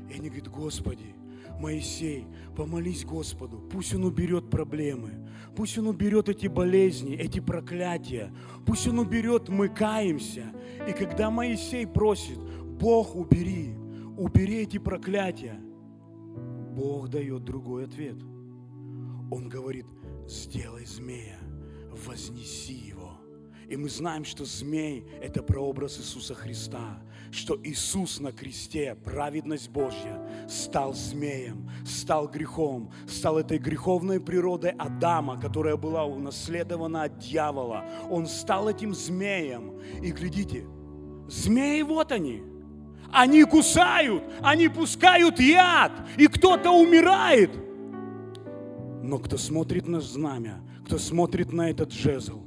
и 0.08 0.14
они 0.14 0.28
говорят, 0.28 0.48
Господи, 0.48 1.14
Моисей, 1.60 2.26
помолись 2.56 3.04
Господу, 3.04 3.58
пусть 3.70 3.94
Он 3.94 4.04
уберет 4.04 4.50
проблемы, 4.50 5.28
пусть 5.56 5.78
Он 5.78 5.86
уберет 5.86 6.28
эти 6.28 6.46
болезни, 6.46 7.16
эти 7.16 7.40
проклятия, 7.40 8.32
пусть 8.66 8.86
Он 8.88 8.98
уберет, 8.98 9.48
мы 9.48 9.68
каемся. 9.68 10.52
И 10.88 10.92
когда 10.92 11.30
Моисей 11.30 11.86
просит, 11.86 12.38
Бог, 12.38 13.14
убери, 13.14 13.74
убери 14.16 14.62
эти 14.62 14.78
проклятия, 14.78 15.60
Бог 16.74 17.08
дает 17.08 17.44
другой 17.44 17.84
ответ. 17.84 18.16
Он 19.30 19.48
говорит, 19.48 19.86
сделай 20.26 20.84
змея, 20.84 21.38
вознеси 22.04 22.74
его. 22.74 23.12
И 23.68 23.76
мы 23.76 23.88
знаем, 23.88 24.24
что 24.24 24.44
змей– 24.44 25.06
это 25.22 25.42
прообраз 25.42 25.98
Иисуса 25.98 26.34
Христа 26.34 27.00
что 27.34 27.58
Иисус 27.62 28.20
на 28.20 28.32
кресте, 28.32 28.96
праведность 29.04 29.68
Божья, 29.68 30.20
стал 30.48 30.94
змеем, 30.94 31.68
стал 31.84 32.28
грехом, 32.28 32.90
стал 33.08 33.38
этой 33.38 33.58
греховной 33.58 34.20
природой 34.20 34.70
Адама, 34.70 35.40
которая 35.40 35.76
была 35.76 36.04
унаследована 36.04 37.04
от 37.04 37.18
дьявола. 37.18 37.84
Он 38.08 38.26
стал 38.26 38.68
этим 38.68 38.94
змеем. 38.94 39.80
И 40.00 40.12
глядите, 40.12 40.64
змеи 41.28 41.82
вот 41.82 42.12
они. 42.12 42.42
Они 43.12 43.44
кусают, 43.44 44.24
они 44.40 44.68
пускают 44.68 45.38
яд, 45.38 45.92
и 46.16 46.26
кто-то 46.26 46.70
умирает. 46.70 47.50
Но 49.02 49.18
кто 49.18 49.36
смотрит 49.36 49.86
на 49.86 50.00
знамя, 50.00 50.62
кто 50.86 50.98
смотрит 50.98 51.52
на 51.52 51.70
этот 51.70 51.92
жезл, 51.92 52.42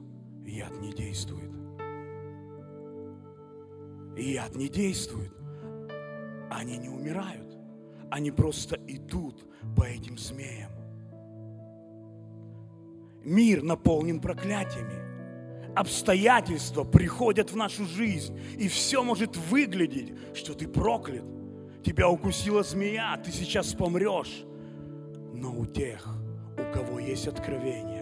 яд 0.45 0.81
не 0.81 0.91
действует 0.91 1.36
и 4.17 4.31
яд 4.31 4.55
не 4.55 4.67
действует. 4.67 5.31
Они 6.49 6.77
не 6.77 6.89
умирают. 6.89 7.57
Они 8.09 8.31
просто 8.31 8.77
идут 8.87 9.45
по 9.75 9.83
этим 9.83 10.17
змеям. 10.17 10.71
Мир 13.23 13.61
наполнен 13.61 14.19
проклятиями. 14.19 15.05
Обстоятельства 15.75 16.83
приходят 16.83 17.51
в 17.51 17.55
нашу 17.55 17.85
жизнь, 17.85 18.37
и 18.57 18.67
все 18.67 19.03
может 19.03 19.35
выглядеть, 19.35 20.13
что 20.33 20.53
ты 20.53 20.67
проклят. 20.67 21.25
тебя 21.83 22.09
укусила 22.09 22.63
змея, 22.63 23.15
ты 23.23 23.31
сейчас 23.31 23.73
помрешь. 23.73 24.43
Но 25.33 25.55
у 25.55 25.65
тех, 25.65 26.07
у 26.57 26.73
кого 26.73 26.99
есть 26.99 27.27
откровение, 27.27 27.96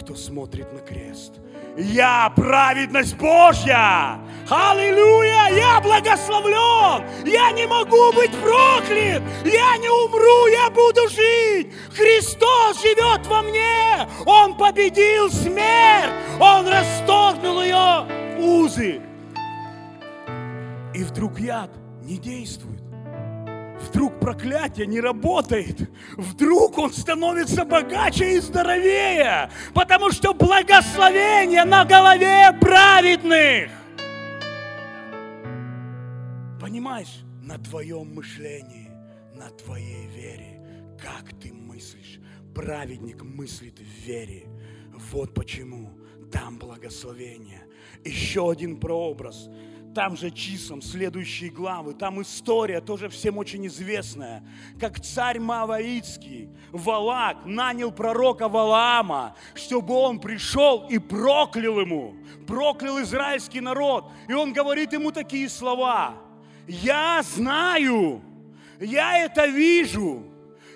кто 0.00 0.14
смотрит 0.14 0.72
на 0.72 0.80
крест. 0.80 1.34
Я 1.76 2.32
праведность 2.34 3.16
Божья! 3.16 4.18
Аллилуйя! 4.48 5.54
Я 5.54 5.80
благословлен! 5.80 7.04
Я 7.24 7.52
не 7.52 7.66
могу 7.66 8.12
быть 8.12 8.32
проклят! 8.32 9.22
Я 9.44 9.76
не 9.76 9.88
умру, 9.88 10.46
я 10.48 10.70
буду 10.70 11.08
жить! 11.08 11.72
Христос 11.94 12.82
живет 12.82 13.26
во 13.26 13.42
мне! 13.42 14.08
Он 14.26 14.56
победил 14.56 15.30
смерть! 15.30 16.12
Он 16.40 16.66
расторгнул 16.66 17.62
ее 17.62 18.06
узы! 18.38 19.00
И 20.94 21.04
вдруг 21.04 21.38
яд 21.38 21.70
не 22.02 22.18
действует. 22.18 22.89
Вдруг 23.80 24.20
проклятие 24.20 24.86
не 24.86 25.00
работает. 25.00 25.90
Вдруг 26.16 26.78
он 26.78 26.92
становится 26.92 27.64
богаче 27.64 28.34
и 28.34 28.38
здоровее. 28.38 29.50
Потому 29.74 30.10
что 30.10 30.34
благословение 30.34 31.64
на 31.64 31.84
голове 31.84 32.52
праведных. 32.60 33.70
Понимаешь, 36.60 37.20
на 37.42 37.58
твоем 37.58 38.14
мышлении, 38.14 38.90
на 39.34 39.48
твоей 39.50 40.06
вере, 40.08 40.62
как 41.00 41.32
ты 41.40 41.52
мыслишь. 41.52 42.20
Праведник 42.54 43.22
мыслит 43.22 43.78
в 43.78 44.06
вере. 44.06 44.46
Вот 45.10 45.32
почему 45.32 45.90
там 46.30 46.58
благословение. 46.58 47.62
Еще 48.04 48.50
один 48.50 48.78
прообраз– 48.78 49.48
там 49.94 50.16
же 50.16 50.30
числом 50.30 50.82
следующие 50.82 51.50
главы, 51.50 51.94
там 51.94 52.22
история 52.22 52.80
тоже 52.80 53.08
всем 53.08 53.38
очень 53.38 53.66
известная, 53.66 54.44
как 54.78 55.00
царь 55.00 55.40
Маваицкий, 55.40 56.48
Валак, 56.70 57.44
нанял 57.44 57.90
пророка 57.90 58.48
Валаама, 58.48 59.34
чтобы 59.54 59.94
он 59.94 60.20
пришел 60.20 60.86
и 60.88 60.98
проклял 60.98 61.80
ему, 61.80 62.14
проклял 62.46 63.00
израильский 63.02 63.60
народ. 63.60 64.10
И 64.28 64.32
он 64.32 64.52
говорит 64.52 64.92
ему 64.92 65.10
такие 65.10 65.48
слова, 65.48 66.14
я 66.68 67.22
знаю, 67.22 68.22
я 68.78 69.24
это 69.24 69.46
вижу, 69.46 70.29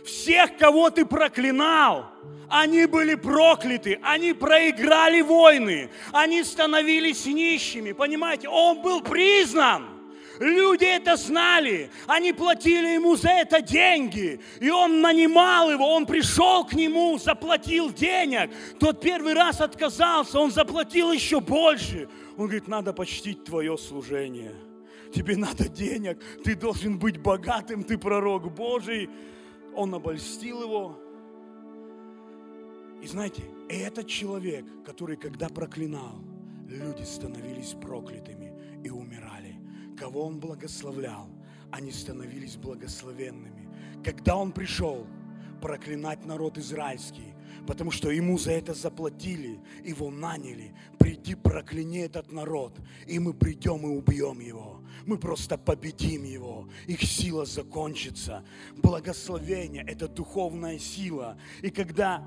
всех, 0.05 0.57
кого 0.57 0.91
ты 0.91 1.05
проклинал, 1.05 2.11
они 2.49 2.87
были 2.87 3.15
прокляты, 3.15 3.99
они 4.03 4.33
проиграли 4.33 5.23
войны, 5.23 5.91
они 6.13 6.45
становились 6.45 7.27
нищими. 7.27 7.93
Понимаете, 7.93 8.49
он 8.49 8.83
был 8.83 9.01
признан. 9.01 9.89
Люди 10.41 10.85
это 10.85 11.17
знали, 11.17 11.91
они 12.07 12.33
платили 12.33 12.95
ему 12.95 13.15
за 13.17 13.31
это 13.31 13.61
деньги, 13.61 14.41
и 14.61 14.69
он 14.69 15.01
нанимал 15.01 15.71
его, 15.71 15.95
он 15.95 16.07
пришел 16.07 16.65
к 16.65 16.73
нему, 16.73 17.19
заплатил 17.19 17.93
денег. 17.93 18.51
Тот 18.81 19.01
первый 19.01 19.35
раз 19.35 19.61
отказался, 19.61 20.41
он 20.41 20.51
заплатил 20.51 21.13
еще 21.13 21.41
больше. 21.41 22.09
Он 22.37 22.47
говорит, 22.47 22.67
надо 22.67 22.93
почтить 22.93 23.45
твое 23.45 23.79
служение. 23.79 24.55
Тебе 25.15 25.37
надо 25.37 25.69
денег, 25.69 26.21
ты 26.43 26.57
должен 26.57 26.99
быть 26.99 27.19
богатым, 27.19 27.85
ты 27.85 27.97
пророк 27.97 28.53
Божий. 28.53 29.09
Он 29.77 29.95
обольстил 29.95 30.63
его, 30.63 30.99
и 33.05 33.07
знаете, 33.07 33.43
этот 33.69 34.07
человек, 34.07 34.65
который 34.87 35.17
когда 35.17 35.51
проклинал, 35.51 36.23
люди 36.67 37.03
становились 37.03 37.75
проклятыми 37.75 38.55
и 38.83 38.89
умирали. 38.89 39.57
Кого 39.99 40.25
он 40.25 40.41
благословлял, 40.41 41.29
они 41.71 41.93
становились 41.93 42.57
благословенными. 42.57 43.69
Когда 44.03 44.37
он 44.37 44.53
пришел 44.53 45.07
проклинать 45.61 46.25
народ 46.25 46.57
израильский, 46.57 47.35
потому 47.67 47.91
что 47.91 48.11
ему 48.11 48.39
за 48.39 48.53
это 48.53 48.73
заплатили, 48.73 49.61
его 49.85 50.11
наняли, 50.11 50.75
приди 50.99 51.35
прокляни 51.35 52.01
этот 52.01 52.33
народ, 52.33 52.79
и 53.07 53.19
мы 53.19 53.35
придем 53.35 53.83
и 53.83 53.97
убьем 53.99 54.41
его. 54.41 54.74
Мы 55.07 55.19
просто 55.19 55.59
победим 55.59 56.25
его. 56.25 56.69
Их 56.87 57.03
сила 57.03 57.45
закончится. 57.45 58.45
Благословение– 58.77 59.85
это 59.87 60.09
духовная 60.09 60.79
сила. 60.79 61.37
И 61.63 61.71
когда 61.71 62.27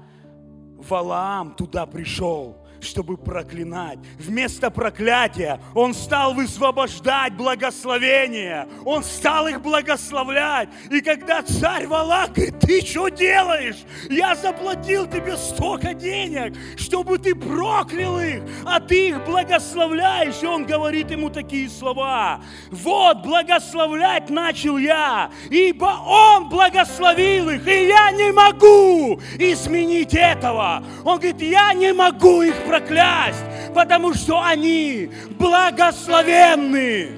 Валаам 0.78 1.56
туда 1.56 1.86
пришел, 1.86 2.67
чтобы 2.82 3.18
проклинать. 3.18 4.00
Вместо 4.20 4.70
проклятия 4.70 5.60
Он 5.74 5.94
стал 5.94 6.34
высвобождать 6.34 7.34
благословение. 7.34 8.68
Он 8.86 9.04
стал 9.04 9.48
их 9.48 9.62
благословлять. 9.62 10.70
И 10.90 11.02
когда 11.02 11.42
царь 11.42 11.88
Валак 11.88 12.34
говорит, 12.34 12.60
ты 12.60 12.82
что 12.86 13.10
делаешь? 13.10 13.78
Я 14.10 14.36
заплатил 14.36 15.08
тебе 15.08 15.38
столько 15.38 15.94
денег, 15.94 16.56
чтобы 16.78 17.18
ты 17.18 17.36
проклял 17.36 18.20
их, 18.20 18.42
а 18.66 18.80
ты 18.80 19.10
их 19.10 19.26
благословляешь. 19.26 20.42
И 20.42 20.46
он 20.46 20.66
говорит 20.66 21.12
ему 21.12 21.30
такие 21.30 21.70
слова. 21.70 22.42
Вот, 22.72 23.24
благословлять 23.24 24.30
начал 24.30 24.78
я, 24.78 25.32
ибо 25.50 25.86
он 26.06 26.50
благословил 26.50 27.50
их, 27.50 27.68
и 27.68 27.88
я 27.88 28.12
не 28.12 28.32
могу 28.32 29.20
изменить 29.38 30.14
этого. 30.14 30.84
Он 31.04 31.20
говорит, 31.20 31.42
я 31.42 31.74
не 31.74 31.94
могу 31.94 32.42
их 32.42 32.56
проклясть, 32.68 33.46
потому 33.74 34.14
что 34.14 34.42
они 34.44 35.10
благословенны. 35.40 37.12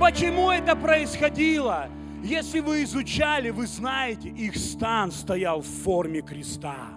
Почему 0.00 0.50
это 0.50 0.76
происходило? 0.76 1.88
Если 2.22 2.60
вы 2.60 2.84
изучали, 2.84 3.50
вы 3.50 3.66
знаете, 3.66 4.28
их 4.28 4.56
стан 4.56 5.10
стоял 5.12 5.60
в 5.60 5.66
форме 5.66 6.20
креста. 6.20 6.88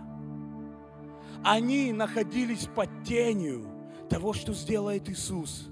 Они 1.43 1.91
находились 1.91 2.67
под 2.67 2.89
тенью 3.03 3.67
того, 4.09 4.33
что 4.33 4.53
сделает 4.53 5.09
Иисус. 5.09 5.69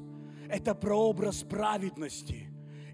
Это 0.50 0.74
прообраз 0.74 1.43
праведности. 1.43 2.48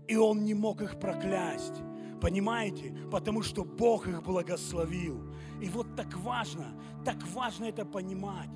И 0.08 0.16
Он 0.16 0.44
не 0.44 0.54
мог 0.54 0.82
их 0.82 1.00
проклясть. 1.00 1.82
Понимаете? 2.22 2.94
Потому 3.12 3.42
что 3.42 3.64
Бог 3.64 4.08
их 4.08 4.24
благословил. 4.24 5.34
И 5.66 5.70
вот 5.70 5.96
так 5.96 6.16
важно, 6.18 6.66
так 7.04 7.18
важно 7.34 7.66
это 7.66 7.86
понимать 7.86 8.50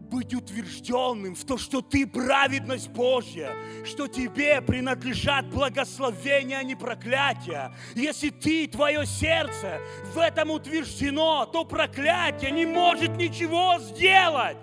быть 0.00 0.34
утвержденным 0.34 1.36
в 1.36 1.44
то, 1.44 1.56
что 1.56 1.82
ты 1.82 2.04
праведность 2.04 2.88
Божья, 2.88 3.54
что 3.84 4.08
тебе 4.08 4.60
принадлежат 4.60 5.46
благословения, 5.50 6.58
а 6.58 6.62
не 6.64 6.74
проклятия. 6.74 7.72
Если 7.94 8.30
ты, 8.30 8.66
твое 8.66 9.06
сердце 9.06 9.80
в 10.12 10.18
этом 10.18 10.50
утверждено, 10.50 11.44
то 11.44 11.64
проклятие 11.64 12.50
не 12.50 12.66
может 12.66 13.16
ничего 13.16 13.78
сделать. 13.78 14.56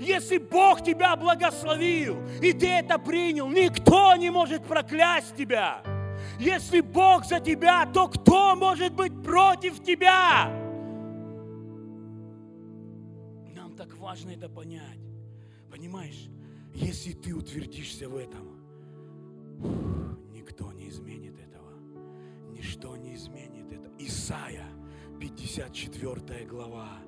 Если 0.00 0.36
Бог 0.36 0.84
тебя 0.84 1.16
благословил, 1.16 2.18
и 2.42 2.52
ты 2.52 2.68
это 2.68 2.98
принял, 2.98 3.48
никто 3.48 4.16
не 4.16 4.28
может 4.28 4.66
проклясть 4.66 5.34
тебя. 5.34 5.80
Если 6.38 6.80
Бог 6.80 7.24
за 7.24 7.40
тебя, 7.40 7.86
то 7.86 8.08
кто 8.08 8.56
может 8.56 8.92
быть 8.92 9.22
против 9.22 9.82
тебя? 9.82 10.63
Так 13.76 13.96
важно 13.98 14.30
это 14.30 14.48
понять. 14.48 14.98
Понимаешь, 15.70 16.28
если 16.74 17.12
ты 17.12 17.34
утвердишься 17.34 18.08
в 18.08 18.16
этом, 18.16 18.48
никто 20.32 20.72
не 20.72 20.88
изменит 20.88 21.38
этого. 21.38 21.72
Ничто 22.52 22.96
не 22.96 23.14
изменит 23.14 23.72
это. 23.72 23.90
Исайя, 23.98 24.66
54 25.20 26.46
глава, 26.46 26.98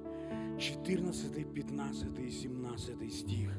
14, 0.58 1.52
15 1.52 2.18
и 2.18 2.30
17 2.30 3.12
стих. 3.12 3.52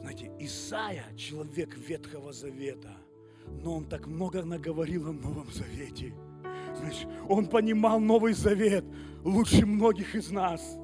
Знаете, 0.00 0.32
Исайя, 0.38 1.04
человек 1.16 1.76
Ветхого 1.76 2.32
Завета– 2.32 2.96
но 3.62 3.76
он 3.76 3.84
так 3.84 4.06
много 4.06 4.44
наговорил 4.44 5.08
о 5.08 5.12
Новом 5.12 5.50
Завете. 5.52 6.14
Знаешь, 6.76 7.06
он 7.28 7.46
понимал 7.46 8.00
Новый 8.00 8.32
Завет 8.32 8.84
лучше 9.24 9.66
многих 9.66 10.14
из 10.14 10.30
нас. 10.30 10.78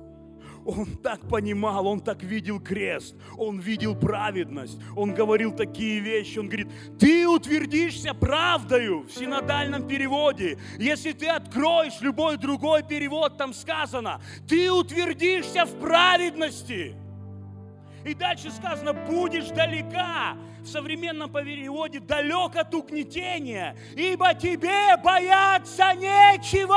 Он 0.66 0.96
так 0.96 1.20
понимал, 1.28 1.86
он 1.86 2.00
так 2.00 2.24
видел 2.24 2.58
крест, 2.58 3.14
он 3.38 3.60
видел 3.60 3.94
праведность, 3.94 4.76
он 4.96 5.14
говорил 5.14 5.52
такие 5.52 6.00
вещи, 6.00 6.40
он 6.40 6.48
говорит, 6.48 6.66
ты 6.98 7.28
утвердишься 7.28 8.14
правдою 8.14 9.02
в 9.02 9.12
синодальном 9.12 9.86
переводе. 9.86 10.58
Если 10.76 11.12
ты 11.12 11.28
откроешь 11.28 12.00
любой 12.00 12.36
другой 12.36 12.82
перевод, 12.82 13.38
там 13.38 13.54
сказано, 13.54 14.20
ты 14.48 14.72
утвердишься 14.72 15.66
в 15.66 15.78
праведности. 15.78 16.96
И 18.04 18.14
дальше 18.14 18.50
сказано, 18.50 18.92
будешь 18.92 19.48
далека. 19.50 20.36
В 20.62 20.66
современном 20.66 21.32
переводе 21.32 22.00
далек 22.00 22.56
от 22.56 22.74
угнетения, 22.74 23.76
ибо 23.94 24.34
тебе 24.34 24.96
бояться 24.96 25.94
нечего. 25.94 26.76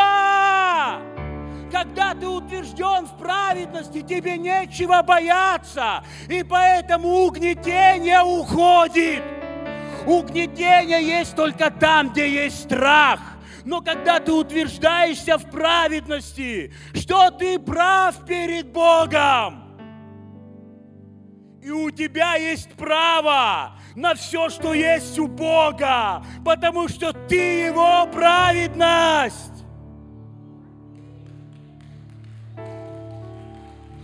Когда 1.72 2.14
ты 2.14 2.28
утвержден 2.28 3.06
в 3.06 3.18
праведности, 3.18 4.02
тебе 4.02 4.38
нечего 4.38 5.02
бояться, 5.04 6.04
и 6.28 6.44
поэтому 6.44 7.10
угнетение 7.26 8.22
уходит. 8.22 9.24
Угнетение 10.06 11.06
есть 11.06 11.36
только 11.36 11.70
там, 11.70 12.10
где 12.10 12.30
есть 12.46 12.64
страх. 12.64 13.20
Но 13.66 13.82
когда 13.82 14.20
ты 14.20 14.32
утверждаешься 14.32 15.38
в 15.38 15.50
праведности, 15.52 16.74
что 16.96 17.30
ты 17.30 17.60
прав 17.60 18.26
перед 18.26 18.72
Богом, 18.72 19.70
и 21.62 21.70
у 21.70 21.92
тебя 21.92 22.36
есть 22.36 22.72
право 22.74 23.78
на 23.96 24.16
все, 24.16 24.50
что 24.50 24.74
есть 24.74 25.20
у 25.20 25.28
Бога, 25.28 26.24
потому 26.44 26.88
что 26.88 27.12
ты 27.14 27.66
Его 27.66 28.08
праведность. 28.08 29.59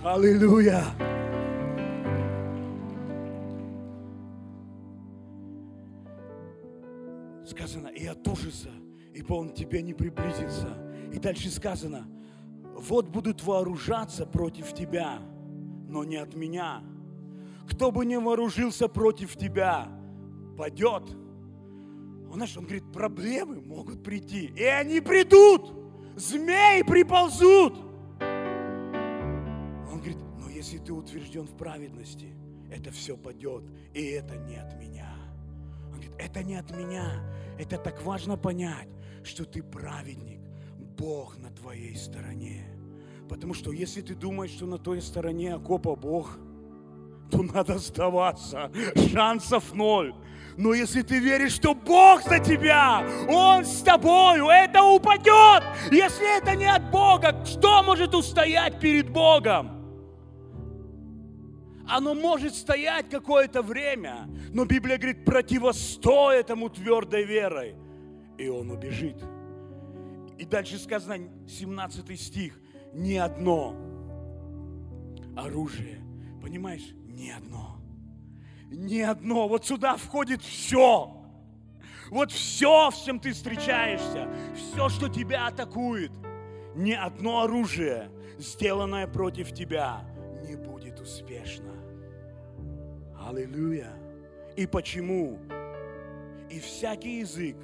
Аллилуйя! 0.06 0.84
Сказано, 7.44 7.88
и 7.88 8.06
от 8.06 8.28
ужаса, 8.28 8.70
ибо 9.16 9.34
он 9.34 9.50
тебе 9.50 9.82
не 9.82 9.96
приблизится. 9.96 10.78
И 11.12 11.18
дальше 11.18 11.50
сказано, 11.50 12.06
вот 12.76 13.10
будут 13.10 13.42
вооружаться 13.42 14.28
против 14.28 14.76
тебя, 14.76 15.18
но 15.90 16.04
не 16.04 16.18
от 16.18 16.36
меня. 16.36 16.84
Кто 17.68 17.92
бы 17.92 18.06
не 18.06 18.20
вооружился 18.20 18.88
против 18.88 19.36
тебя, 19.36 19.88
падет. 20.56 21.10
Он, 22.30 22.36
знаешь, 22.36 22.56
он 22.56 22.66
говорит, 22.66 22.84
проблемы 22.94 23.60
могут 23.60 24.04
прийти, 24.04 24.54
и 24.56 24.66
они 24.66 25.02
придут. 25.02 25.74
Змеи 26.16 26.84
приползут. 26.84 27.85
Если 30.66 30.80
ты 30.80 30.94
утвержден 30.94 31.46
в 31.46 31.56
праведности, 31.56 32.34
это 32.72 32.90
все 32.90 33.16
падет, 33.16 33.62
и 33.94 34.04
это 34.04 34.36
не 34.36 34.56
от 34.56 34.76
меня. 34.80 35.16
Он 35.90 35.92
говорит, 35.92 36.14
это 36.18 36.42
не 36.42 36.56
от 36.56 36.76
меня. 36.76 37.22
Это 37.60 37.78
так 37.78 38.02
важно 38.02 38.36
понять, 38.36 38.90
что 39.24 39.46
ты 39.46 39.62
праведник. 39.62 40.40
Бог 40.98 41.38
на 41.38 41.52
твоей 41.52 41.96
стороне. 41.96 42.66
Потому 43.30 43.54
что 43.54 43.72
если 43.72 44.02
ты 44.02 44.16
думаешь, 44.16 44.54
что 44.54 44.66
на 44.66 44.80
той 44.80 45.04
стороне 45.04 45.54
окопа 45.54 45.96
Бог, 45.96 46.40
то 47.30 47.44
надо 47.44 47.78
сдаваться. 47.78 48.72
Шансов 49.12 49.72
ноль. 49.76 50.16
Но 50.58 50.74
если 50.74 51.04
ты 51.04 51.20
веришь, 51.20 51.54
что 51.54 51.76
Бог 51.76 52.24
за 52.24 52.40
тебя, 52.40 53.08
Он 53.30 53.66
с 53.66 53.84
тобою, 53.84 54.48
это 54.48 54.82
упадет. 54.82 55.64
Если 55.92 56.40
это 56.40 56.56
не 56.56 56.66
от 56.66 56.90
Бога, 56.90 57.46
что 57.46 57.84
может 57.84 58.16
устоять 58.16 58.80
перед 58.80 59.12
Богом? 59.12 59.75
Оно 61.88 62.16
может 62.16 62.56
стоять 62.56 63.10
какое-то 63.10 63.62
время, 63.62 64.28
но 64.52 64.66
Библия 64.66 64.98
говорит, 64.98 65.24
противостой 65.24 66.40
этому 66.40 66.70
твердой 66.70 67.24
верой, 67.24 67.76
и 68.38 68.48
он 68.48 68.72
убежит. 68.72 69.24
И 70.38 70.46
дальше 70.46 70.80
сказано, 70.80 71.30
17 71.48 72.20
стих, 72.20 72.60
ни 72.94 73.16
одно 73.16 73.76
оружие, 75.38 76.00
понимаешь, 76.42 76.90
ни 77.06 77.30
одно, 77.30 77.78
ни 78.72 79.00
одно, 79.00 79.48
вот 79.48 79.66
сюда 79.66 79.96
входит 79.96 80.42
все, 80.42 81.16
вот 82.10 82.32
все, 82.32 82.92
с 82.92 83.04
чем 83.04 83.20
ты 83.20 83.32
встречаешься, 83.32 84.28
все, 84.56 84.90
что 84.90 85.08
тебя 85.08 85.48
атакует, 85.48 86.12
ни 86.76 86.92
одно 86.94 87.44
оружие, 87.44 88.10
сделанное 88.38 89.08
против 89.08 89.54
тебя, 89.54 90.02
не 90.48 90.56
будет 90.56 91.00
успешно. 91.00 91.75
Аллилуйя. 93.26 93.92
И 94.56 94.68
почему? 94.68 95.40
И 96.48 96.60
всякий 96.60 97.22
язык, 97.22 97.58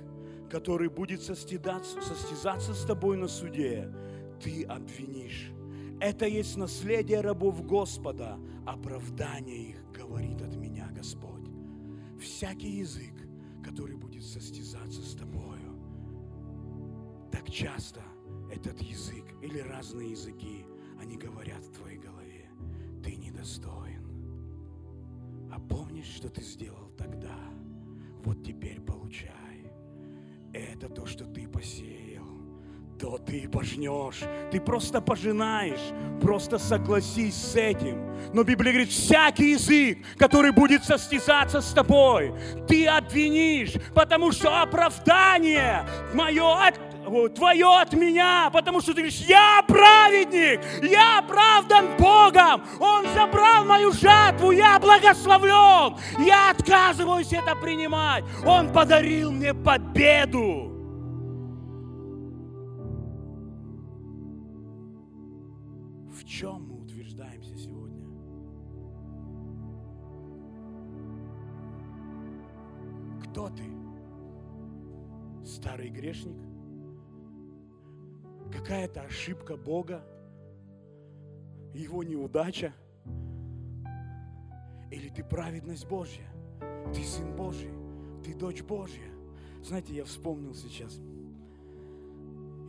который 0.49 0.89
будет 0.89 1.22
состязаться, 1.22 2.01
состязаться 2.01 2.74
с 2.74 2.84
тобой 2.84 3.16
на 3.16 3.28
суде, 3.28 3.88
ты 4.43 4.64
обвинишь. 4.64 5.51
Это 5.99 6.26
есть 6.26 6.57
наследие 6.57 7.22
рабов 7.22 7.64
Господа, 7.64 8.39
оправдание 8.66 9.70
их 9.70 9.91
говорит 9.93 10.41
от 10.41 10.55
меня 10.55 10.89
Господь. 10.95 11.47
Всякий 12.20 12.80
язык, 12.80 13.14
который 13.64 13.97
будет 13.97 14.24
состязаться 14.24 15.03
с 15.03 15.14
тобою, 15.14 15.78
так 17.32 17.47
часто 17.51 18.01
этот 18.51 18.82
язык 18.82 19.26
или 19.43 19.59
разные 19.59 20.09
языки, 20.09 20.66
они 20.99 21.18
говорят 21.18 21.64
в 21.64 21.72
твоей 21.72 21.99
голове, 21.99 22.49
ты 23.03 23.16
недостоин. 23.16 23.81
А 25.52 25.60
помнишь, 25.60 26.14
что 26.16 26.30
ты 26.30 26.41
сделал 26.41 26.91
тогда? 26.97 27.36
Вот 28.24 28.43
теперь 28.43 28.80
получай. 28.80 29.32
Это 30.54 30.88
то, 30.89 31.06
что 31.06 31.26
ты 31.26 31.47
посеял, 31.47 32.26
то 32.99 33.18
ты 33.18 33.49
пожнешь. 33.49 34.22
Ты 34.52 34.62
просто 34.62 35.02
пожинаешь, 35.02 35.93
просто 36.22 36.58
согласись 36.58 37.36
с 37.36 37.56
этим. 37.56 37.99
Но 38.34 38.43
Библия 38.43 38.74
говорит, 38.74 38.91
всякий 38.91 39.52
язык, 39.52 39.99
который 40.18 40.52
будет 40.52 40.84
состязаться 40.84 41.62
с 41.62 41.72
тобой, 41.74 42.34
ты 42.68 42.88
обвинишь, 42.88 43.74
потому 43.93 44.32
что 44.32 44.62
оправдание 44.62 45.86
мое 46.14 46.68
от 46.68 46.91
твое 47.30 47.82
от 47.82 47.93
меня, 47.93 48.49
потому 48.51 48.82
что 48.82 48.93
ты 48.93 49.01
говоришь, 49.01 49.22
я 49.28 49.64
праведник, 49.68 50.62
я 50.84 51.20
оправдан 51.20 51.97
Богом, 51.97 52.64
Он 52.80 53.05
забрал 53.14 53.66
мою 53.66 53.91
жатву, 53.91 54.51
я 54.51 54.80
благословлен, 54.80 55.97
я 56.26 56.51
отказываюсь 56.51 57.34
это 57.34 57.55
принимать, 57.55 58.24
Он 58.45 58.72
подарил 58.72 59.32
мне 59.32 59.53
победу. 59.53 60.70
В 66.14 66.26
чем 66.26 66.68
мы 66.68 66.82
утверждаемся 66.82 67.57
сегодня? 67.57 68.07
Кто 73.24 73.49
ты? 73.49 73.64
Старый 75.45 75.89
грешник? 75.89 76.38
Какая-то 78.52 79.02
ошибка 79.02 79.58
Бога, 79.58 80.04
его 81.74 82.04
неудача, 82.04 82.74
или 84.91 85.10
ты 85.10 85.24
праведность 85.24 85.88
Божья, 85.88 86.28
ты 86.93 87.04
сын 87.04 87.36
Божий, 87.36 87.72
ты 88.24 88.36
дочь 88.36 88.62
Божья. 88.62 89.10
Знаете, 89.64 89.95
я 89.95 90.04
вспомнил 90.04 90.54
сейчас. 90.54 90.99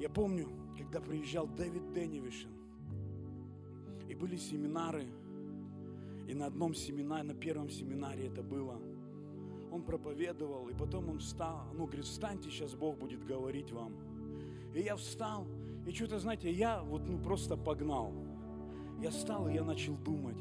Я 0.00 0.08
помню, 0.08 0.48
когда 0.76 1.00
приезжал 1.00 1.46
Дэвид 1.46 1.92
Деннивишин, 1.92 2.50
и 4.08 4.14
были 4.14 4.36
семинары, 4.36 5.06
и 6.28 6.34
на 6.34 6.46
одном 6.46 6.74
семинаре, 6.74 7.24
на 7.24 7.34
первом 7.34 7.70
семинаре 7.70 8.28
это 8.28 8.42
было, 8.42 8.80
он 9.72 9.82
проповедовал, 9.82 10.68
и 10.68 10.74
потом 10.74 11.08
он 11.08 11.18
встал, 11.18 11.64
ну, 11.72 11.86
говорит, 11.86 12.04
встаньте, 12.04 12.50
сейчас 12.50 12.74
Бог 12.74 12.98
будет 12.98 13.24
говорить 13.24 13.72
вам. 13.72 13.94
И 14.74 14.80
я 14.80 14.96
встал, 14.96 15.46
и 15.86 15.92
что-то, 15.92 16.18
знаете, 16.18 16.50
я 16.50 16.82
вот 16.82 17.02
ну 17.08 17.18
просто 17.18 17.56
погнал. 17.56 18.12
Я 19.00 19.10
встал, 19.10 19.48
и 19.48 19.54
я 19.54 19.64
начал 19.64 19.96
думать. 19.96 20.38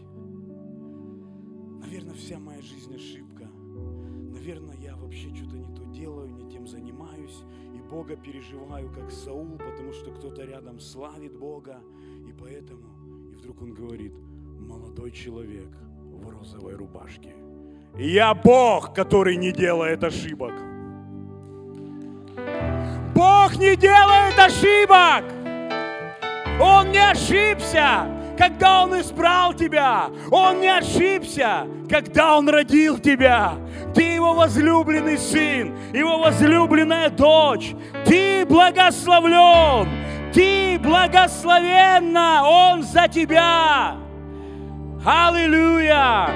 Наверное, 1.79 2.13
вся 2.13 2.39
моя 2.39 2.61
жизнь 2.61 2.93
ошибка. 2.93 3.49
Наверное, 4.31 4.75
я 4.77 4.95
вообще 4.95 5.33
что-то 5.35 5.57
не 5.57 5.75
то 5.75 5.83
делаю, 5.85 6.29
не 6.29 6.49
тем 6.51 6.67
занимаюсь. 6.67 7.43
И 7.75 7.81
Бога 7.89 8.15
переживаю, 8.15 8.91
как 8.93 9.11
Саул, 9.11 9.57
потому 9.57 9.93
что 9.93 10.11
кто-то 10.11 10.43
рядом 10.43 10.79
славит 10.79 11.37
Бога. 11.37 11.81
И 12.27 12.33
поэтому, 12.33 12.83
и 13.31 13.35
вдруг 13.35 13.61
он 13.61 13.73
говорит, 13.73 14.13
молодой 14.59 15.11
человек 15.11 15.69
в 16.05 16.29
розовой 16.29 16.75
рубашке. 16.75 17.35
Я 17.97 18.33
Бог, 18.35 18.93
который 18.93 19.37
не 19.37 19.51
делает 19.51 20.03
ошибок. 20.03 20.53
Бог 23.41 23.57
не 23.57 23.75
делает 23.75 24.37
ошибок. 24.37 25.23
Он 26.59 26.91
не 26.91 26.99
ошибся, 26.99 28.05
когда 28.37 28.83
Он 28.83 28.99
избрал 28.99 29.55
тебя. 29.55 30.11
Он 30.29 30.59
не 30.59 30.67
ошибся, 30.67 31.65
когда 31.89 32.37
Он 32.37 32.47
родил 32.49 32.99
тебя. 32.99 33.55
Ты 33.95 34.03
Его 34.03 34.35
возлюбленный 34.35 35.17
сын, 35.17 35.75
Его 35.91 36.19
возлюбленная 36.19 37.09
дочь. 37.09 37.73
Ты 38.05 38.45
благословлен, 38.45 39.89
ты 40.31 40.77
благословенна, 40.77 42.43
Он 42.43 42.83
за 42.83 43.07
тебя. 43.07 43.95
Аллилуйя! 45.03 46.29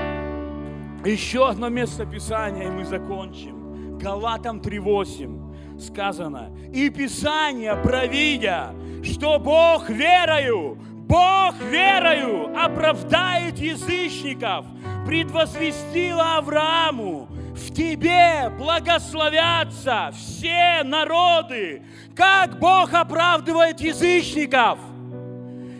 Еще 1.05 1.47
одно 1.47 1.69
место 1.69 2.03
Писания, 2.07 2.65
и 2.65 2.71
мы 2.71 2.83
закончим. 2.83 3.99
Галатам 3.99 4.57
3.8 4.57 5.44
сказано, 5.79 6.51
и 6.73 6.89
Писание, 6.89 7.75
провидя, 7.75 8.73
что 9.03 9.39
Бог 9.39 9.89
верою, 9.89 10.77
Бог 11.07 11.55
верою 11.61 12.51
оправдает 12.57 13.57
язычников, 13.59 14.65
предвозвестила 15.05 16.37
Аврааму, 16.37 17.27
в 17.55 17.73
тебе 17.73 18.49
благословятся 18.57 20.11
все 20.13 20.83
народы, 20.83 21.83
как 22.15 22.59
Бог 22.59 22.93
оправдывает 22.93 23.79
язычников. 23.79 24.79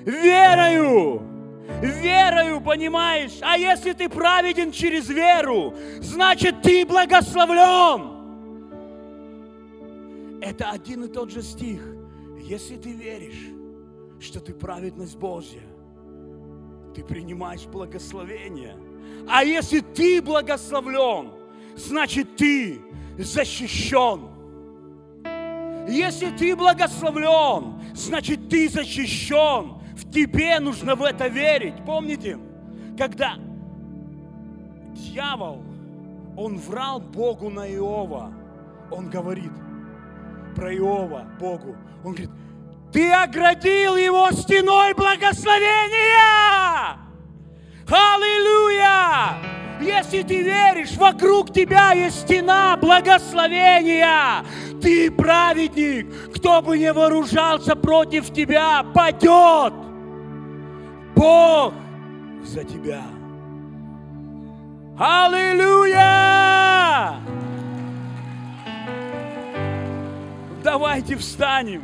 Верою, 0.05 1.21
верою, 1.81 2.61
понимаешь? 2.61 3.33
А 3.41 3.57
если 3.57 3.91
ты 3.93 4.07
праведен 4.07 4.71
через 4.71 5.09
веру, 5.09 5.73
значит 5.99 6.61
ты 6.61 6.85
благословлен. 6.85 8.14
Это 10.45 10.69
один 10.69 11.05
и 11.05 11.07
тот 11.07 11.31
же 11.31 11.41
стих. 11.41 11.81
Если 12.39 12.75
ты 12.77 12.91
веришь, 12.91 13.49
что 14.19 14.39
ты 14.39 14.53
праведность 14.53 15.17
Божья, 15.17 15.63
ты 16.93 17.03
принимаешь 17.03 17.65
благословение. 17.65 18.77
А 19.27 19.43
если 19.43 19.79
ты 19.79 20.21
благословлен, 20.21 21.31
значит 21.75 22.35
ты 22.35 22.79
защищен. 23.17 24.29
Если 25.89 26.29
ты 26.29 26.55
благословлен, 26.55 27.81
значит 27.95 28.47
ты 28.47 28.69
защищен. 28.69 29.73
В 29.97 30.11
тебе 30.11 30.59
нужно 30.59 30.93
в 30.93 31.01
это 31.01 31.27
верить. 31.27 31.83
Помните, 31.87 32.37
когда 32.95 33.39
дьявол, 34.93 35.63
он 36.37 36.59
врал 36.59 36.99
Богу 36.99 37.49
на 37.49 37.67
Иова, 37.67 38.31
он 38.91 39.09
говорит 39.09 39.51
про 40.55 40.73
Иова 40.73 41.25
Богу, 41.39 41.75
он 42.03 42.13
говорит, 42.13 42.31
ты 42.91 43.11
оградил 43.11 43.97
его 43.97 44.31
стеной 44.31 44.93
благословения. 44.93 46.97
Аллилуйя! 47.87 49.37
Если 49.81 50.23
ты 50.23 50.41
веришь, 50.41 50.95
вокруг 50.95 51.53
тебя 51.53 51.91
есть 51.91 52.21
стена 52.21 52.77
благословения. 52.77 54.45
Ты 54.81 55.11
праведник. 55.11 56.33
Кто 56.35 56.61
бы 56.61 56.77
не 56.77 56.93
вооружался 56.93 57.75
против 57.75 58.33
тебя, 58.33 58.83
падет. 58.93 59.73
Бог 61.15 61.73
за 62.43 62.63
тебя. 62.63 63.03
Аллилуйя! 64.97 66.55
Давайте 70.65 71.15
встанем. 71.15 71.83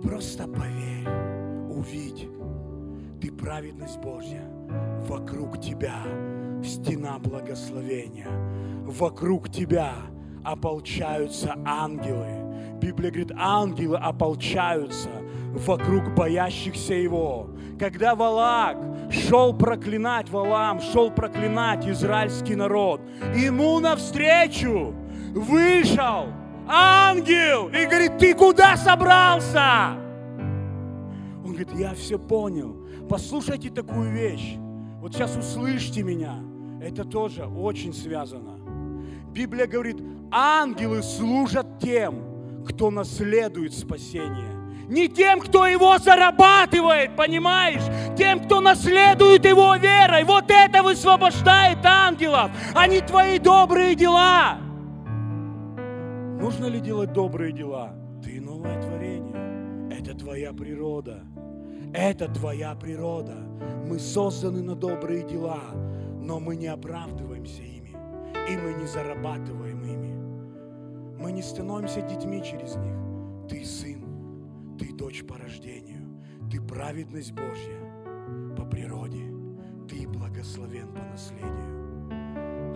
Просто 0.00 0.46
поверь, 0.46 1.08
увидь, 1.68 2.28
ты 3.20 3.32
праведность 3.32 3.98
Божья. 3.98 4.44
Вокруг 5.08 5.60
тебя 5.60 6.04
стена 6.62 7.18
благословения. 7.18 8.28
Вокруг 8.86 9.50
тебя 9.50 9.94
ополчаются 10.44 11.56
ангелы. 11.64 12.78
Библия 12.80 13.10
говорит, 13.10 13.32
ангелы 13.36 13.96
ополчаются 13.96 15.10
вокруг 15.52 16.14
боящихся 16.14 16.94
Его. 16.94 17.51
Когда 17.82 18.14
Валак 18.14 18.76
шел 19.10 19.52
проклинать 19.52 20.30
Валам, 20.30 20.80
шел 20.80 21.10
проклинать 21.10 21.84
израильский 21.84 22.54
народ, 22.54 23.00
ему 23.34 23.80
навстречу 23.80 24.94
вышел 25.32 26.28
ангел 26.68 27.66
и 27.70 27.84
говорит, 27.84 28.18
ты 28.18 28.34
куда 28.34 28.76
собрался? 28.76 29.96
Он 31.44 31.48
говорит, 31.48 31.72
я 31.74 31.92
все 31.94 32.20
понял. 32.20 32.86
Послушайте 33.10 33.68
такую 33.68 34.12
вещь. 34.12 34.54
Вот 35.00 35.14
сейчас 35.14 35.36
услышьте 35.36 36.04
меня. 36.04 36.36
Это 36.80 37.04
тоже 37.04 37.46
очень 37.46 37.92
связано. 37.92 38.60
Библия 39.32 39.66
говорит, 39.66 39.96
ангелы 40.30 41.02
служат 41.02 41.80
тем, 41.80 42.62
кто 42.64 42.92
наследует 42.92 43.74
спасение. 43.74 44.51
Не 44.92 45.08
тем, 45.08 45.40
кто 45.40 45.66
его 45.66 45.96
зарабатывает, 45.96 47.16
понимаешь? 47.16 47.80
Тем, 48.14 48.40
кто 48.40 48.60
наследует 48.60 49.42
его 49.46 49.74
верой. 49.76 50.22
Вот 50.24 50.44
это 50.50 50.82
высвобождает 50.82 51.78
ангелов, 51.82 52.50
а 52.74 52.86
не 52.86 53.00
твои 53.00 53.38
добрые 53.38 53.94
дела. 53.94 54.58
Нужно 56.38 56.66
ли 56.66 56.78
делать 56.78 57.14
добрые 57.14 57.52
дела? 57.52 57.94
Ты 58.22 58.38
новое 58.38 58.82
творение. 58.82 59.88
Это 59.98 60.14
твоя 60.14 60.52
природа. 60.52 61.24
Это 61.94 62.28
твоя 62.30 62.74
природа. 62.74 63.36
Мы 63.88 63.98
созданы 63.98 64.60
на 64.62 64.74
добрые 64.74 65.22
дела, 65.22 65.62
но 66.20 66.38
мы 66.38 66.54
не 66.54 66.66
оправдываемся 66.66 67.62
ими. 67.62 67.96
И 68.46 68.56
мы 68.58 68.74
не 68.74 68.86
зарабатываем 68.86 69.82
ими. 69.84 71.18
Мы 71.18 71.32
не 71.32 71.40
становимся 71.40 72.02
детьми 72.02 72.42
через 72.44 72.76
них. 72.76 72.94
Ты 73.48 73.64
сын, 73.64 73.91
дочь 75.02 75.24
по 75.24 75.36
рождению. 75.36 76.22
Ты 76.48 76.60
праведность 76.60 77.32
Божья 77.32 77.76
по 78.56 78.64
природе. 78.64 79.34
Ты 79.88 80.06
благословен 80.06 80.92
по 80.94 81.02
наследию. 81.02 82.08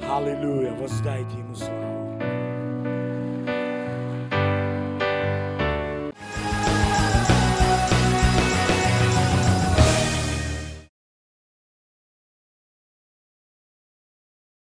Аллилуйя, 0.03 0.75
воздайте 0.75 1.39
Ему 1.39 1.55
славу. 1.55 2.46